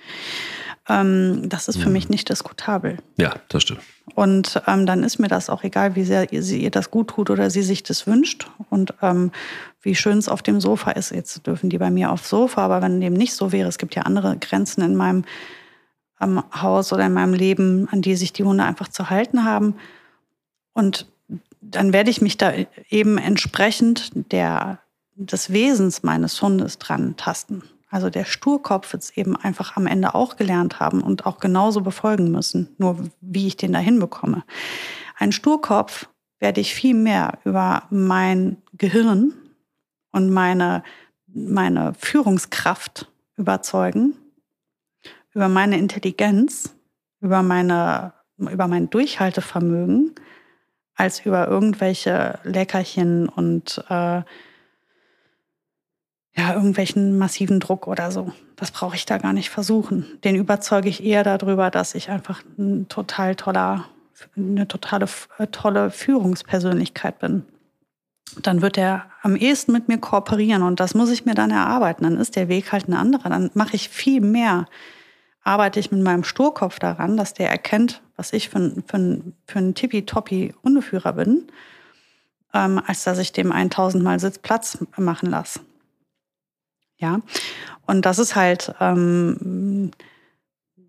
[0.88, 1.94] Ähm, das ist für mhm.
[1.94, 2.98] mich nicht diskutabel.
[3.18, 3.80] Ja, das stimmt.
[4.14, 7.28] Und ähm, dann ist mir das auch egal, wie sehr sie ihr das gut tut
[7.28, 9.32] oder sie sich das wünscht und ähm,
[9.82, 11.10] wie schön es auf dem Sofa ist.
[11.10, 13.96] Jetzt dürfen die bei mir aufs Sofa, aber wenn dem nicht so wäre, es gibt
[13.96, 15.24] ja andere Grenzen in meinem
[16.20, 19.74] ähm, Haus oder in meinem Leben, an die sich die Hunde einfach zu halten haben.
[20.76, 21.06] Und
[21.62, 22.52] dann werde ich mich da
[22.90, 24.80] eben entsprechend der,
[25.14, 27.62] des Wesens meines Hundes dran tasten.
[27.88, 31.80] Also der Sturkopf wird es eben einfach am Ende auch gelernt haben und auch genauso
[31.80, 34.44] befolgen müssen, nur wie ich den da hinbekomme.
[35.16, 36.10] Ein Sturkopf
[36.40, 39.32] werde ich viel mehr über mein Gehirn
[40.12, 40.84] und meine,
[41.26, 44.14] meine Führungskraft überzeugen,
[45.32, 46.74] über meine Intelligenz,
[47.22, 50.14] über, meine, über mein Durchhaltevermögen,
[50.96, 54.22] als über irgendwelche Leckerchen und äh,
[56.38, 58.32] ja, irgendwelchen massiven Druck oder so.
[58.56, 60.06] Das brauche ich da gar nicht versuchen.
[60.24, 63.84] Den überzeuge ich eher darüber, dass ich einfach ein total toller
[64.36, 65.06] eine totale
[65.38, 67.44] äh, tolle Führungspersönlichkeit bin,
[68.42, 72.04] dann wird er am ehesten mit mir kooperieren und das muss ich mir dann erarbeiten.
[72.04, 73.28] Dann ist der Weg halt ein anderer.
[73.28, 74.66] Dann mache ich viel mehr,
[75.46, 79.74] arbeite ich mit meinem Sturkopf daran, dass der erkennt, was ich für, für, für ein
[79.74, 81.46] tippitoppi Hundeführer bin,
[82.52, 85.60] ähm, als dass ich dem 1000 Mal Sitzplatz machen lasse.
[86.98, 87.20] Ja,
[87.86, 89.92] und das ist halt, ähm,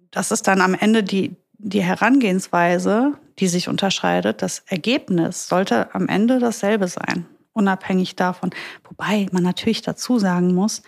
[0.09, 4.41] das ist dann am Ende die, die Herangehensweise, die sich unterscheidet.
[4.41, 8.49] Das Ergebnis sollte am Ende dasselbe sein, unabhängig davon.
[8.85, 10.81] Wobei man natürlich dazu sagen muss,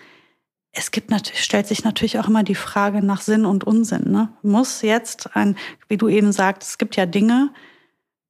[0.71, 4.11] es gibt natürlich, stellt sich natürlich auch immer die Frage nach Sinn und Unsinn.
[4.11, 4.31] Ne?
[4.41, 5.57] Muss jetzt ein,
[5.87, 7.51] wie du eben sagst, es gibt ja Dinge,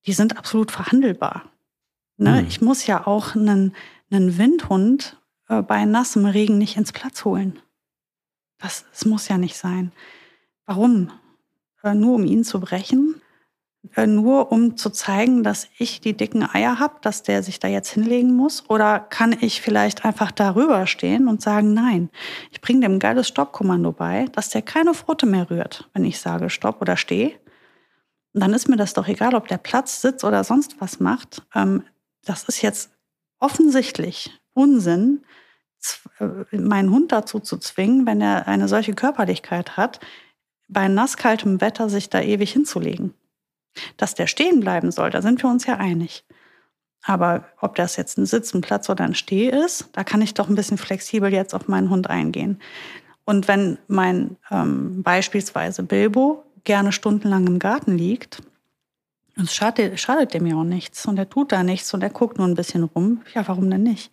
[0.05, 1.51] die sind absolut verhandelbar.
[2.17, 2.41] Ne?
[2.41, 2.47] Mhm.
[2.47, 3.75] Ich muss ja auch einen,
[4.09, 5.17] einen Windhund
[5.49, 7.59] äh, bei nassem Regen nicht ins Platz holen.
[8.57, 9.91] Das, das muss ja nicht sein.
[10.65, 11.11] Warum?
[11.83, 13.21] Äh, nur um ihn zu brechen?
[13.95, 17.67] Äh, nur um zu zeigen, dass ich die dicken Eier habe, dass der sich da
[17.67, 18.69] jetzt hinlegen muss?
[18.69, 22.09] Oder kann ich vielleicht einfach darüber stehen und sagen, nein,
[22.51, 26.49] ich bringe dem geiles Stoppkommando bei, dass der keine Pfote mehr rührt, wenn ich sage
[26.49, 27.37] Stopp oder steh.
[28.33, 31.43] Und dann ist mir das doch egal, ob der Platz, Sitz oder sonst was macht.
[31.55, 31.83] Ähm,
[32.25, 32.91] das ist jetzt
[33.39, 35.23] offensichtlich Unsinn,
[36.19, 40.01] äh, meinen Hund dazu zu zwingen, wenn er eine solche Körperlichkeit hat,
[40.67, 43.13] bei nasskaltem Wetter sich da ewig hinzulegen.
[43.97, 46.25] Dass der stehen bleiben soll, da sind wir uns ja einig.
[47.03, 50.33] Aber ob das jetzt ein Sitz, ein Platz oder ein Steh ist, da kann ich
[50.33, 52.59] doch ein bisschen flexibel jetzt auf meinen Hund eingehen.
[53.25, 58.41] Und wenn mein ähm, beispielsweise Bilbo gerne stundenlang im Garten liegt,
[59.41, 62.37] es schadet, schadet dem ja auch nichts und er tut da nichts und er guckt
[62.37, 63.21] nur ein bisschen rum.
[63.33, 64.11] Ja, warum denn nicht?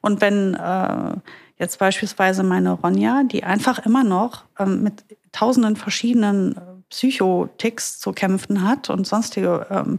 [0.00, 1.16] Und wenn äh,
[1.58, 8.62] jetzt beispielsweise meine Ronja, die einfach immer noch ähm, mit tausenden verschiedenen Psychoticks zu kämpfen
[8.62, 9.98] hat und sonstige ähm,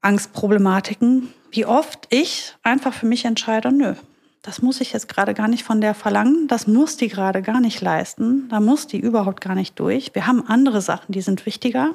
[0.00, 3.94] Angstproblematiken, wie oft ich einfach für mich entscheide, nö,
[4.42, 7.60] das muss ich jetzt gerade gar nicht von der verlangen, das muss die gerade gar
[7.60, 10.12] nicht leisten, da muss die überhaupt gar nicht durch.
[10.12, 11.94] Wir haben andere Sachen, die sind wichtiger.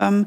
[0.00, 0.26] Ähm,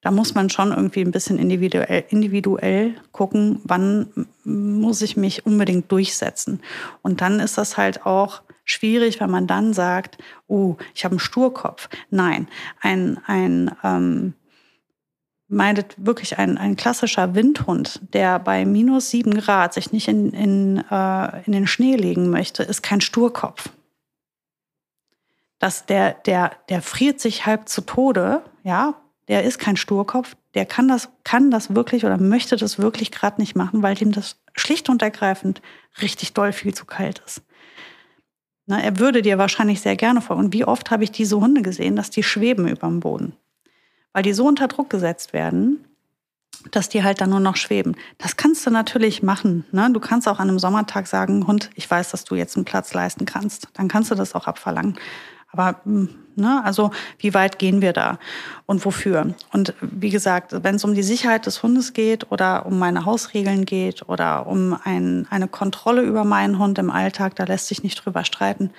[0.00, 5.92] da muss man schon irgendwie ein bisschen individuell, individuell gucken, wann muss ich mich unbedingt
[5.92, 6.60] durchsetzen.
[7.02, 11.20] Und dann ist das halt auch schwierig, wenn man dann sagt, oh, ich habe einen
[11.20, 11.88] Sturkopf.
[12.10, 12.48] Nein,
[12.80, 14.34] ein, ein ähm,
[15.52, 20.78] meidet wirklich ein, ein klassischer Windhund, der bei minus sieben Grad sich nicht in, in,
[20.90, 23.68] äh, in den Schnee legen möchte, ist kein Sturkopf.
[25.58, 28.94] Dass der, der, der friert sich halb zu Tode, ja,
[29.28, 33.40] der ist kein Sturkopf, der kann das, kann das wirklich oder möchte das wirklich gerade
[33.40, 35.62] nicht machen, weil ihm das schlicht und ergreifend
[36.00, 37.42] richtig doll viel zu kalt ist.
[38.66, 40.44] Na, er würde dir wahrscheinlich sehr gerne folgen.
[40.44, 43.34] Und wie oft habe ich diese Hunde gesehen, dass die schweben über dem Boden?
[44.12, 45.84] Weil die so unter Druck gesetzt werden,
[46.70, 47.96] dass die halt dann nur noch schweben.
[48.18, 49.64] Das kannst du natürlich machen.
[49.72, 49.90] Ne?
[49.92, 52.94] Du kannst auch an einem Sommertag sagen, Hund, ich weiß, dass du jetzt einen Platz
[52.94, 53.68] leisten kannst.
[53.74, 54.96] Dann kannst du das auch abverlangen.
[55.52, 58.18] Aber hm, ne, also wie weit gehen wir da
[58.66, 59.34] und wofür?
[59.52, 63.64] Und wie gesagt, wenn es um die Sicherheit des Hundes geht oder um meine Hausregeln
[63.64, 68.04] geht oder um ein, eine Kontrolle über meinen Hund im Alltag, da lässt sich nicht
[68.04, 68.70] drüber streiten.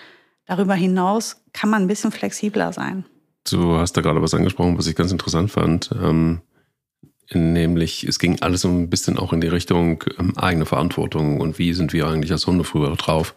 [0.46, 3.06] Darüber hinaus kann man ein bisschen flexibler sein.
[3.50, 5.92] Du hast da gerade was angesprochen, was ich ganz interessant fand.
[6.02, 6.42] Ähm,
[7.32, 11.60] nämlich, es ging alles so ein bisschen auch in die Richtung ähm, eigene Verantwortung und
[11.60, 13.36] wie sind wir eigentlich als Hunde früher drauf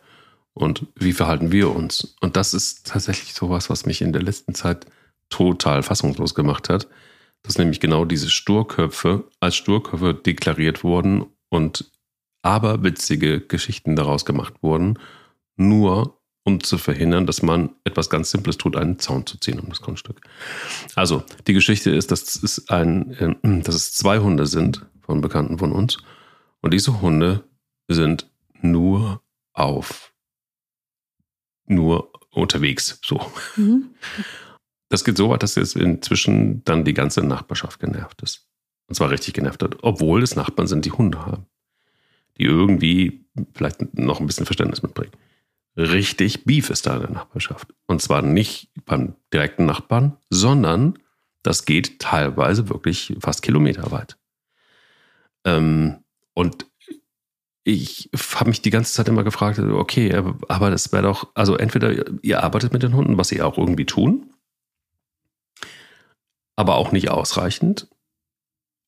[0.57, 2.17] und wie verhalten wir uns.
[2.23, 4.87] Und das ist tatsächlich sowas, was mich in der letzten Zeit
[5.29, 6.89] total fassungslos gemacht hat,
[7.43, 11.91] dass nämlich genau diese Sturköpfe als Sturköpfe deklariert wurden und
[12.41, 14.99] aberwitzige Geschichten daraus gemacht wurden,
[15.57, 19.69] nur um zu verhindern, dass man etwas ganz Simples tut, einen Zaun zu ziehen um
[19.69, 20.23] das Grundstück.
[20.95, 25.59] Also, die Geschichte ist, dass es, ein, äh, dass es zwei Hunde sind von Bekannten
[25.59, 25.99] von uns
[26.63, 27.45] und diese Hunde
[27.89, 28.31] sind
[28.63, 29.21] nur
[29.53, 30.15] auf
[31.67, 32.99] nur unterwegs.
[33.05, 33.21] So.
[33.57, 33.91] Mhm.
[34.89, 38.47] Das geht so weit, dass jetzt inzwischen dann die ganze Nachbarschaft genervt ist.
[38.89, 41.47] Und zwar richtig genervt hat, obwohl es Nachbarn sind, die Hunde haben.
[42.39, 45.13] Die irgendwie vielleicht noch ein bisschen Verständnis mitbringen.
[45.77, 47.75] Richtig Beef ist da in der Nachbarschaft.
[47.87, 50.99] Und zwar nicht beim direkten Nachbarn, sondern
[51.43, 54.17] das geht teilweise wirklich fast kilometerweit.
[55.45, 55.99] Ähm,
[56.35, 56.67] und
[57.67, 62.05] ich habe mich die ganze Zeit immer gefragt, okay, aber das wäre doch, also entweder
[62.23, 64.31] ihr arbeitet mit den Hunden, was sie auch irgendwie tun,
[66.55, 67.89] aber auch nicht ausreichend.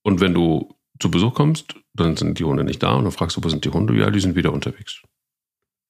[0.02, 3.36] Und wenn du zu Besuch kommst, dann sind die Hunde nicht da und dann fragst
[3.36, 3.94] du, wo sind die Hunde?
[3.98, 5.02] Ja, die sind wieder unterwegs.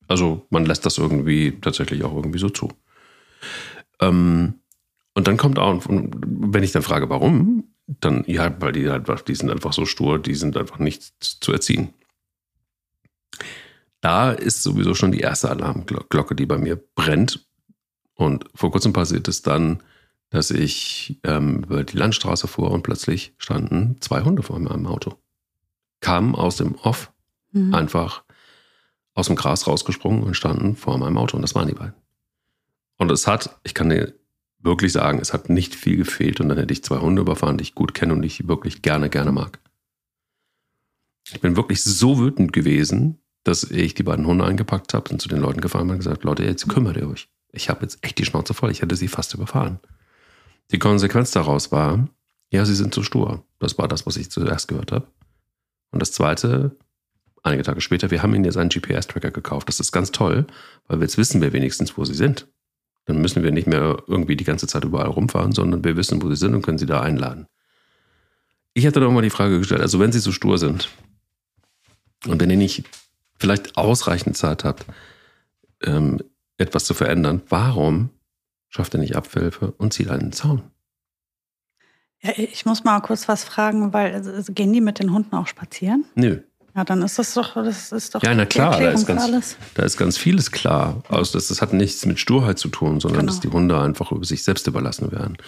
[0.07, 2.73] Also man lässt das irgendwie tatsächlich auch irgendwie so zu.
[4.01, 4.55] Ähm,
[5.15, 9.35] Und dann kommt auch, wenn ich dann frage, warum, dann, ja, weil die einfach, die
[9.35, 11.93] sind einfach so stur, die sind einfach nicht zu erziehen.
[14.01, 17.47] Da ist sowieso schon die erste Alarmglocke, die bei mir brennt.
[18.15, 19.83] Und vor kurzem passiert es dann,
[20.31, 25.15] dass ich ähm, über die Landstraße fuhr und plötzlich standen zwei Hunde vor meinem Auto.
[26.01, 27.13] Kamen aus dem Off,
[27.53, 27.75] mhm.
[27.75, 28.25] einfach
[29.15, 31.37] aus dem Gras rausgesprungen und standen vor meinem Auto.
[31.37, 31.95] Und das waren die beiden.
[32.99, 34.15] Und es hat, ich kann dir
[34.61, 37.63] wirklich sagen, es hat nicht viel gefehlt und dann hätte ich zwei Hunde überfahren, die
[37.63, 39.61] ich gut kenne und die ich wirklich gerne, gerne mag.
[41.33, 45.29] Ich bin wirklich so wütend gewesen, dass ich die beiden Hunde eingepackt habe und zu
[45.29, 47.29] den Leuten gefahren bin und gesagt, Leute, jetzt kümmert ihr euch.
[47.53, 48.71] Ich habe jetzt echt die Schnauze voll.
[48.71, 49.79] Ich hätte sie fast überfahren.
[50.71, 52.09] Die Konsequenz daraus war,
[52.51, 53.45] ja, sie sind zu stur.
[53.59, 55.07] Das war das, was ich zuerst gehört habe.
[55.91, 56.77] Und das Zweite,
[57.43, 59.69] einige Tage später, wir haben ihnen jetzt einen GPS-Tracker gekauft.
[59.69, 60.47] Das ist ganz toll,
[60.87, 62.47] weil jetzt wissen wir wenigstens, wo sie sind.
[63.07, 66.29] Dann müssen wir nicht mehr irgendwie die ganze Zeit überall rumfahren, sondern wir wissen, wo
[66.29, 67.47] sie sind und können sie da einladen.
[68.75, 70.91] Ich hätte doch mal die Frage gestellt, also wenn sie so stur sind
[72.27, 72.85] und wenn ihr nicht
[73.39, 74.85] vielleicht ausreichend Zeit habt,
[75.83, 76.21] ähm,
[76.57, 78.11] etwas zu verändern, warum
[78.69, 80.63] schafft ihr nicht Abhilfe und zieht einen Zaun?
[82.21, 85.47] Ja, ich muss mal kurz was fragen, weil also, gehen die mit den Hunden auch
[85.47, 86.05] spazieren?
[86.17, 86.41] Nö.
[86.75, 88.23] Ja, dann ist das doch, das ist doch.
[88.23, 91.03] Ja, na klar, da ist, ganz, da ist ganz vieles klar.
[91.09, 93.33] Also das, das hat nichts mit Sturheit zu tun, sondern genau.
[93.33, 95.39] dass die Hunde einfach über sich selbst überlassen werden.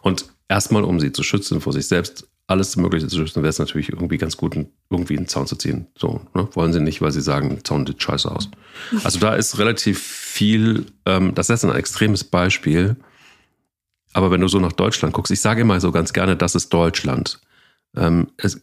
[0.00, 3.58] Und erstmal, um sie zu schützen vor sich selbst, alles Mögliche zu schützen, wäre es
[3.58, 4.54] natürlich irgendwie ganz gut,
[4.90, 5.86] irgendwie einen Zaun zu ziehen.
[5.96, 6.48] So, ne?
[6.52, 8.50] Wollen sie nicht, weil sie sagen, Zaun sieht scheiße aus.
[9.04, 12.96] Also da ist relativ viel, ähm, das ist ein extremes Beispiel.
[14.12, 16.70] Aber wenn du so nach Deutschland guckst, ich sage immer so ganz gerne, das ist
[16.70, 17.40] Deutschland
[17.96, 18.62] ähm, es,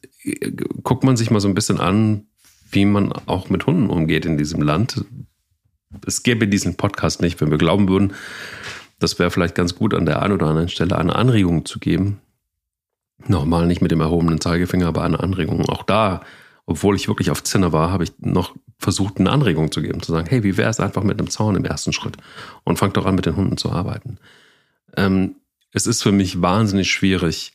[0.84, 2.26] guckt man sich mal so ein bisschen an,
[2.72, 5.04] wie man auch mit Hunden umgeht in diesem Land.
[6.06, 8.14] Es gäbe diesen Podcast nicht, wenn wir glauben würden,
[9.02, 12.22] das wäre vielleicht ganz gut, an der einen oder anderen Stelle eine Anregung zu geben.
[13.28, 15.68] Nochmal nicht mit dem erhobenen Zeigefinger, aber eine Anregung.
[15.70, 16.22] Auch da,
[16.68, 20.12] obwohl ich wirklich auf Zinne war, habe ich noch versucht, eine Anregung zu geben, zu
[20.12, 22.18] sagen, hey, wie wäre es einfach mit einem Zaun im ersten Schritt?
[22.64, 24.20] Und fangt doch an, mit den Hunden zu arbeiten.
[24.96, 25.36] Ähm,
[25.72, 27.54] es ist für mich wahnsinnig schwierig,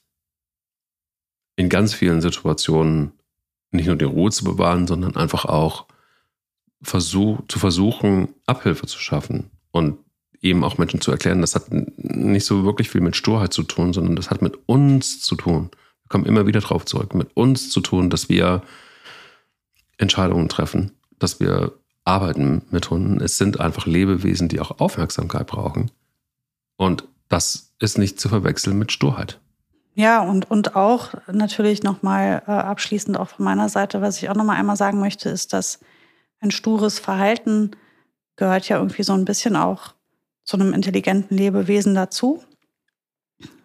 [1.54, 3.12] in ganz vielen Situationen
[3.70, 5.86] nicht nur die Ruhe zu bewahren, sondern einfach auch
[6.82, 9.98] versuch, zu versuchen, Abhilfe zu schaffen und
[10.42, 13.92] eben auch Menschen zu erklären, das hat nicht so wirklich viel mit Sturheit zu tun,
[13.92, 15.70] sondern das hat mit uns zu tun.
[16.02, 18.62] Wir kommen immer wieder darauf zurück, mit uns zu tun, dass wir
[19.98, 21.72] Entscheidungen treffen, dass wir
[22.04, 23.20] arbeiten mit Hunden.
[23.20, 25.90] Es sind einfach Lebewesen, die auch Aufmerksamkeit brauchen.
[26.76, 29.40] Und das ist nicht zu verwechseln mit Sturheit.
[29.94, 34.34] Ja, und, und auch natürlich nochmal äh, abschließend auch von meiner Seite, was ich auch
[34.34, 35.80] nochmal einmal sagen möchte, ist, dass
[36.40, 37.70] ein stures Verhalten
[38.36, 39.95] gehört ja irgendwie so ein bisschen auch
[40.46, 42.42] zu einem intelligenten Lebewesen dazu.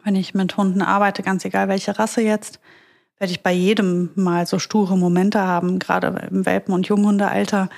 [0.03, 2.59] Wenn ich mit Hunden arbeite, ganz egal welche Rasse jetzt,
[3.17, 7.69] werde ich bei jedem mal so sture Momente haben, gerade im Welpen- und Junghundealter.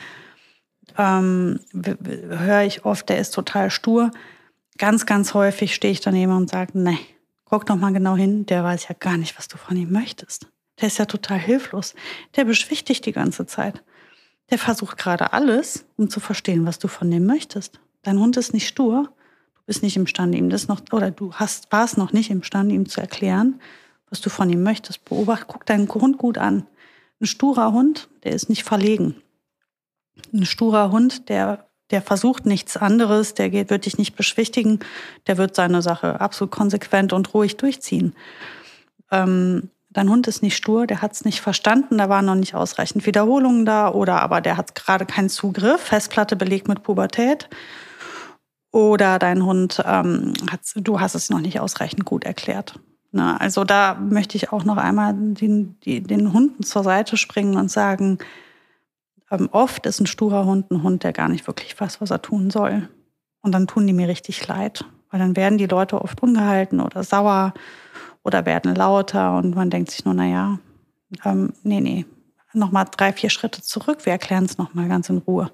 [0.97, 4.12] Ähm, höre ich oft, der ist total stur.
[4.78, 6.97] Ganz, ganz häufig stehe ich daneben und sage, nee,
[7.43, 10.47] guck doch mal genau hin, der weiß ja gar nicht, was du von ihm möchtest.
[10.80, 11.93] Der ist ja total hilflos.
[12.36, 13.84] Der beschwichtigt die ganze Zeit.
[14.49, 17.80] Der versucht gerade alles, um zu verstehen, was du von dem möchtest.
[18.04, 19.10] Dein Hund ist nicht stur.
[19.56, 22.88] Du bist nicht imstande, ihm das noch, oder du hast, warst noch nicht imstande, ihm
[22.88, 23.60] zu erklären,
[24.10, 25.06] was du von ihm möchtest.
[25.06, 26.68] Beobacht, guck deinen Hund gut an.
[27.22, 29.16] Ein sturer Hund, der ist nicht verlegen.
[30.34, 34.80] Ein sturer Hund, der der versucht nichts anderes, der geht, wird dich nicht beschwichtigen,
[35.28, 38.16] der wird seine Sache absolut konsequent und ruhig durchziehen.
[39.12, 42.56] Ähm, dein Hund ist nicht stur, der hat es nicht verstanden, da waren noch nicht
[42.56, 47.47] ausreichend Wiederholungen da oder aber der hat gerade keinen Zugriff, Festplatte belegt mit Pubertät.
[48.74, 52.80] Oder dein Hund, ähm, hat, du hast es noch nicht ausreichend gut erklärt.
[53.11, 57.55] Na, also da möchte ich auch noch einmal den, die, den Hunden zur Seite springen
[57.55, 58.17] und sagen,
[59.30, 62.24] ähm, oft ist ein sturer Hund ein Hund, der gar nicht wirklich weiß, was er
[62.24, 62.89] tun soll.
[63.41, 67.03] Und dann tun die mir richtig leid, weil dann werden die Leute oft ungehalten oder
[67.03, 67.53] sauer
[68.24, 70.57] oder werden lauter und man denkt sich nur, naja,
[71.24, 72.07] ähm, nee, nee,
[72.53, 75.51] nochmal drei, vier Schritte zurück, wir erklären es nochmal ganz in Ruhe.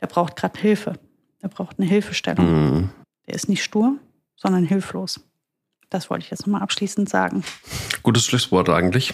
[0.00, 0.94] Der braucht gerade Hilfe.
[1.42, 2.46] Der braucht eine Hilfestellung.
[2.46, 2.90] Mhm.
[3.26, 3.98] Der ist nicht stur,
[4.36, 5.20] sondern hilflos.
[5.90, 7.44] Das wollte ich jetzt nochmal abschließend sagen.
[8.02, 9.12] Gutes Schlusswort eigentlich.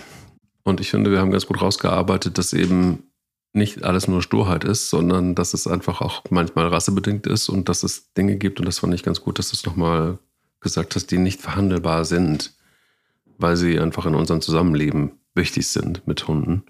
[0.62, 3.04] Und ich finde, wir haben ganz gut rausgearbeitet, dass eben
[3.52, 7.82] nicht alles nur Sturheit ist, sondern dass es einfach auch manchmal rassebedingt ist und dass
[7.82, 10.18] es Dinge gibt, und das fand ich ganz gut, dass du es nochmal
[10.60, 12.54] gesagt hast, die nicht verhandelbar sind,
[13.38, 16.64] weil sie einfach in unserem Zusammenleben wichtig sind mit Hunden.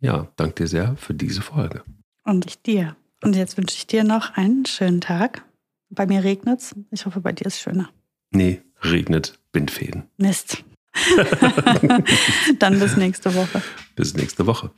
[0.00, 1.82] Ja, danke dir sehr für diese Folge.
[2.24, 2.96] Und ich dir.
[3.26, 5.42] Und jetzt wünsche ich dir noch einen schönen Tag.
[5.90, 6.76] Bei mir regnet es.
[6.92, 7.88] Ich hoffe, bei dir ist es schöner.
[8.30, 10.04] Nee, regnet Bindfäden.
[10.16, 10.62] Mist.
[12.60, 13.60] Dann bis nächste Woche.
[13.96, 14.70] Bis nächste Woche.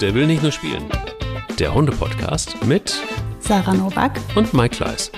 [0.00, 0.84] Der will nicht nur spielen.
[1.58, 2.98] Der Hunde-Podcast mit
[3.40, 5.12] Sarah Novak und Mike Kleiss.